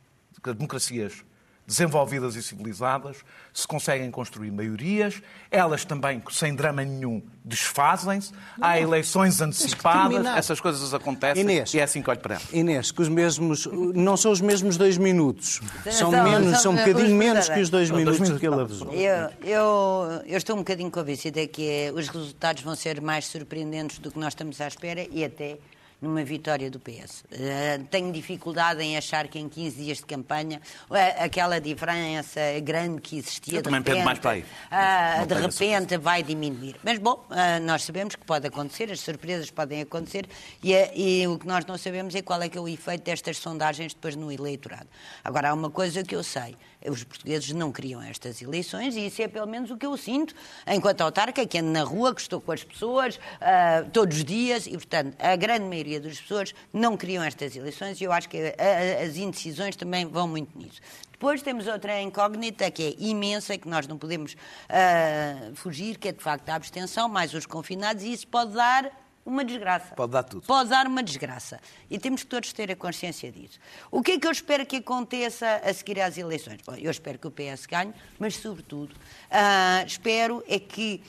[0.43, 1.23] democracias
[1.71, 3.19] desenvolvidas e civilizadas,
[3.55, 10.93] se conseguem construir maiorias, elas também, sem drama nenhum, desfazem-se, há eleições antecipadas, essas coisas
[10.93, 12.53] acontecem Inês, e é assim que olho para elas.
[12.53, 15.61] Inês, que os mesmos, não são os mesmos dois minutos,
[15.93, 18.93] são, menos, são, são um bocadinho menos que os dois minutos, minutos que ele avisou.
[18.93, 24.01] Eu, eu, eu estou um bocadinho convencida que é, os resultados vão ser mais surpreendentes
[24.01, 25.57] do que nós estamos à espera e até
[26.01, 27.21] numa vitória do PS.
[27.21, 30.95] Uh, eh, tenho dificuldade em achar que em 15 dias de campanha uh,
[31.25, 34.43] aquela diferença grande que existia Eu de repente, mais para aí.
[34.43, 36.77] Uh, de repente vai diminuir.
[36.83, 37.25] Mas bom,
[37.63, 40.27] nós sabemos que pode acontecer, as surpresas podem acontecer
[40.63, 43.37] e, e, o que nós não sabemos é qual é que é o efeito destas
[43.37, 44.87] sondagens depois no eleitorado.
[45.23, 46.57] Agora, há uma coisa que eu sei,
[46.89, 50.35] os portugueses não queriam estas eleições e isso é pelo menos o que eu sinto
[50.67, 54.67] enquanto autarca, que ando na rua, que estou com as pessoas uh, todos os dias
[54.67, 58.39] e, portanto, a grande maioria das pessoas não queriam estas eleições e eu acho que
[58.39, 60.81] a, a, as indecisões também vão muito nisso.
[61.13, 66.13] Depois temos outra incógnita que é imensa, que nós não podemos uh, fugir, que é
[66.13, 68.91] de facto a abstenção, mais os confinados, e isso pode dar
[69.31, 69.95] uma desgraça.
[69.95, 70.47] Pode dar tudo.
[70.47, 71.61] Pode dar uma desgraça.
[71.89, 73.59] E temos que todos ter a consciência disso.
[73.91, 76.59] O que é que eu espero que aconteça a seguir às eleições?
[76.67, 81.03] Bom, eu espero que o PS ganhe, mas, sobretudo, uh, espero é que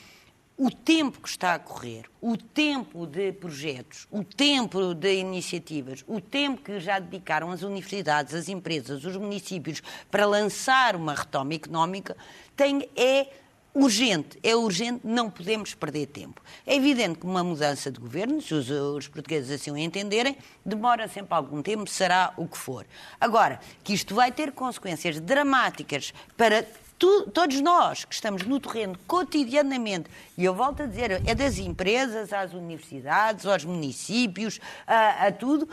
[0.57, 6.21] o tempo que está a correr, o tempo de projetos, o tempo de iniciativas, o
[6.21, 12.15] tempo que já dedicaram as universidades, as empresas, os municípios para lançar uma retoma económica,
[12.55, 13.27] tem, é
[13.73, 16.41] urgente, é urgente, não podemos perder tempo.
[16.65, 21.07] É evidente que uma mudança de governo, se os, os, portugueses assim o entenderem, demora
[21.07, 22.85] sempre algum tempo, será o que for.
[23.19, 26.65] Agora, que isto vai ter consequências dramáticas para
[26.99, 31.57] tu, todos nós que estamos no terreno cotidianamente, e eu volto a dizer, é das
[31.57, 35.67] empresas às universidades, aos municípios, a, a tudo,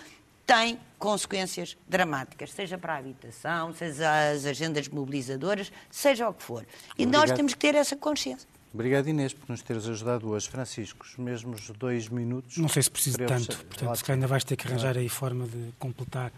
[0.46, 6.62] tem consequências dramáticas, seja para a habitação, seja as agendas mobilizadoras, seja o que for.
[6.96, 7.28] E Obrigado.
[7.28, 8.48] nós temos que ter essa consciência.
[8.72, 10.48] Obrigado, Inês, por nos teres ajudado hoje.
[10.48, 12.58] Francisco, os mesmos dois minutos.
[12.58, 15.72] Não sei se preciso tanto, portanto, se ainda vais ter que arranjar aí forma de
[15.78, 16.30] completar.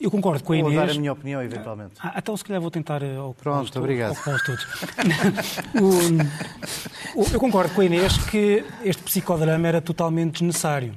[0.00, 0.74] Eu concordo com a Inês.
[0.74, 1.92] Vou dar a minha opinião, eventualmente.
[2.00, 4.16] Ah, então, se calhar, vou tentar eh, ao Pronto, obrigado.
[4.46, 4.66] todos.
[7.14, 10.94] o, eu concordo com a Inês que este psicodrama era totalmente desnecessário.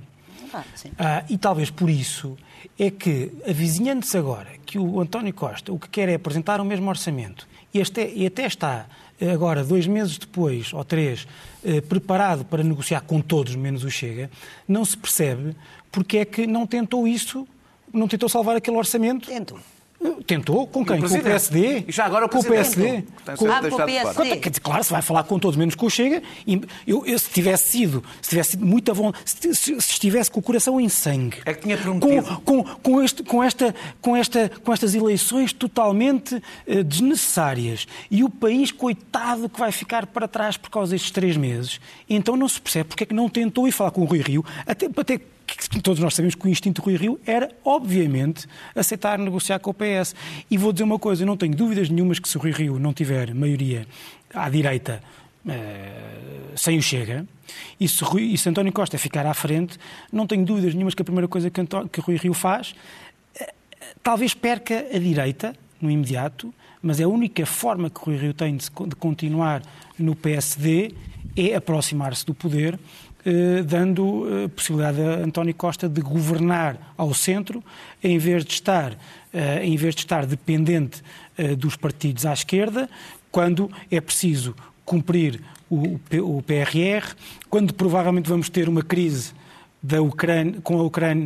[0.97, 2.37] Ah, e talvez por isso
[2.83, 6.89] é que, avizinhando-se agora que o António Costa o que quer é apresentar o mesmo
[6.89, 8.87] orçamento e, este, e até está
[9.19, 11.27] eh, agora, dois meses depois, ou três,
[11.63, 14.29] eh, preparado para negociar com todos, menos o Chega,
[14.67, 15.55] não se percebe
[15.91, 17.47] porque é que não tentou isso,
[17.93, 19.27] não tentou salvar aquele orçamento.
[19.27, 19.59] Tentou.
[20.25, 20.67] Tentou?
[20.67, 20.99] Com quem?
[20.99, 21.85] Com o PSD?
[21.87, 23.03] E já agora o com o PSD?
[23.37, 24.59] Com, ah, com o PSD.
[24.61, 26.21] Claro, se vai falar com todos, menos com o Chega.
[26.87, 30.43] Eu, eu, se tivesse sido, se tivesse sido muito bom, se, se, estivesse com o
[30.43, 31.37] coração em sangue.
[31.45, 32.41] É que tinha prometido.
[32.41, 38.23] Com, com, com, este, com, esta, com, esta, com estas eleições totalmente uh, desnecessárias e
[38.23, 41.79] o país, coitado, que vai ficar para trás por causa destes três meses,
[42.09, 44.45] então não se percebe porque é que não tentou ir falar com o Rui Rio,
[44.65, 49.59] até, até que todos nós sabemos que o instinto Rui Rio era, obviamente, aceitar negociar
[49.59, 50.15] com o PS.
[50.49, 52.79] E vou dizer uma coisa, eu não tenho dúvidas nenhumas que se o Rui Rio
[52.79, 53.85] não tiver maioria
[54.33, 55.01] à direita
[56.55, 57.27] sem o Chega,
[57.79, 59.77] e se, Rui, e se António Costa ficar à frente,
[60.11, 62.73] não tenho dúvidas nenhumas que a primeira coisa que, Antó que Rui Rio faz,
[64.01, 68.65] talvez perca a direita no imediato, mas a única forma que Rui Rio tem de,
[68.65, 69.61] de continuar
[69.97, 70.93] no PSD
[71.35, 72.77] é aproximar-se do poder, eh,
[73.65, 77.63] dando eh, possibilidade a António Costa de governar ao centro,
[78.03, 78.97] em vez de estar,
[79.33, 81.01] eh, em vez de estar dependente
[81.37, 82.89] eh, dos partidos à esquerda,
[83.31, 84.55] quando é preciso
[84.85, 87.15] cumprir o, PRR,
[87.49, 89.33] quando provavelmente vamos ter uma crise
[89.81, 91.25] da Ucrânia, com a Ucrânia,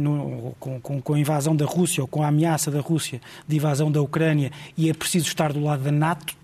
[0.60, 3.91] com, com, com, a invasão da Rússia ou com a ameaça da Rússia de invasão
[3.91, 6.36] da Ucrânia e é preciso estar do lado da NATO.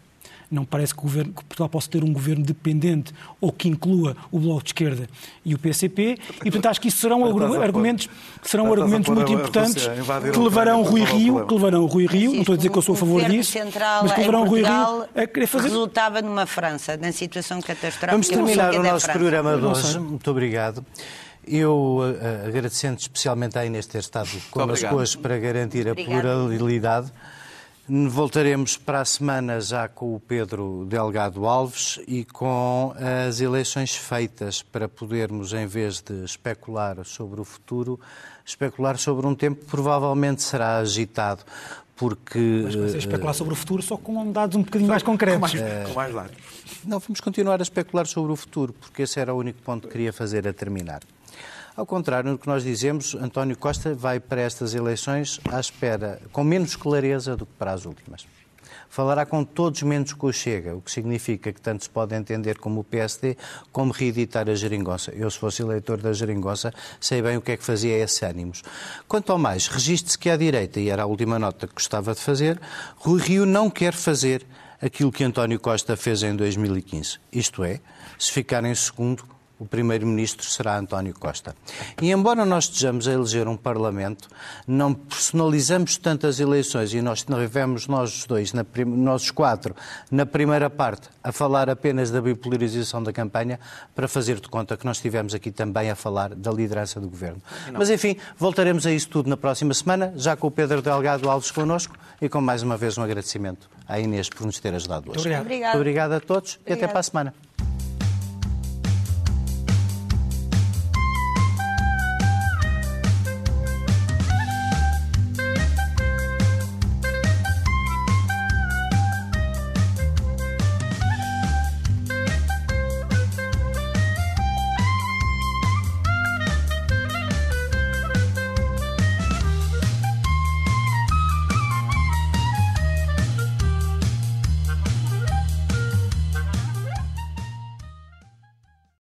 [0.53, 4.15] Não parece que, o governo, que Portugal possa ter um governo dependente ou que inclua
[4.31, 5.09] o Bloco de Esquerda
[5.43, 6.17] e o PCP.
[6.45, 8.09] E, portanto, acho que isso serão argumentos,
[8.43, 9.87] serão argumentos muito importantes
[10.31, 12.95] que levarão Rui Rio, que levarão Rui Rio, não estou a dizer que eu sou
[12.95, 13.57] a favor disso,
[14.03, 15.67] mas que levarão Rui Rio a querer fazer...
[15.69, 18.11] resultava numa França, na situação catastrófica.
[18.11, 19.99] Vamos terminar o nosso programa de hoje.
[19.99, 20.85] Muito obrigado.
[21.45, 26.21] Eu, uh, agradecendo especialmente à Inês ter estado connosco hoje para garantir a Obrigado.
[26.21, 27.11] pluralidade,
[27.87, 32.93] voltaremos para a semana já com o Pedro Delgado Alves e com
[33.27, 37.99] as eleições feitas para podermos, em vez de especular sobre o futuro,
[38.45, 41.43] especular sobre um tempo que provavelmente será agitado.
[41.95, 45.51] Porque, Mas vai especular sobre o futuro só com dados um bocadinho mais concretos.
[45.51, 46.37] Com mais, com mais largos.
[46.83, 49.91] Não, vamos continuar a especular sobre o futuro, porque esse era o único ponto que
[49.91, 51.01] queria fazer a terminar.
[51.75, 56.43] Ao contrário do que nós dizemos, António Costa vai para estas eleições à espera, com
[56.43, 58.27] menos clareza do que para as últimas.
[58.87, 62.59] Falará com todos menos com o Chega, o que significa que tanto se pode entender
[62.59, 63.35] como o PSD,
[63.71, 65.11] como reeditar a geringonça.
[65.15, 66.71] Eu, se fosse eleitor da geringonça,
[67.01, 68.61] sei bem o que é que fazia esses ânimos.
[69.07, 72.21] Quanto ao mais, registre-se que à direita, e era a última nota que gostava de
[72.21, 72.61] fazer,
[72.97, 74.45] Rui Rio não quer fazer
[74.79, 77.17] aquilo que António Costa fez em 2015.
[77.31, 77.79] Isto é,
[78.19, 81.55] se ficar em segundo, o primeiro-ministro será António Costa.
[82.01, 84.27] E embora nós estejamos a eleger um Parlamento,
[84.67, 89.75] não personalizamos tantas eleições e nós estivemos nós dois, na, nós quatro,
[90.11, 93.59] na primeira parte, a falar apenas da bipolarização da campanha,
[93.95, 97.41] para fazer de conta que nós estivemos aqui também a falar da liderança do Governo.
[97.67, 97.79] Não.
[97.79, 101.51] Mas enfim, voltaremos a isso tudo na próxima semana, já com o Pedro Delgado Alves
[101.51, 105.27] connosco e com mais uma vez um agradecimento à Inês por nos ter ajudado hoje.
[105.27, 105.73] Muito obrigado.
[105.73, 106.79] Muito obrigado a todos Obrigado.
[106.79, 107.33] e até para a semana.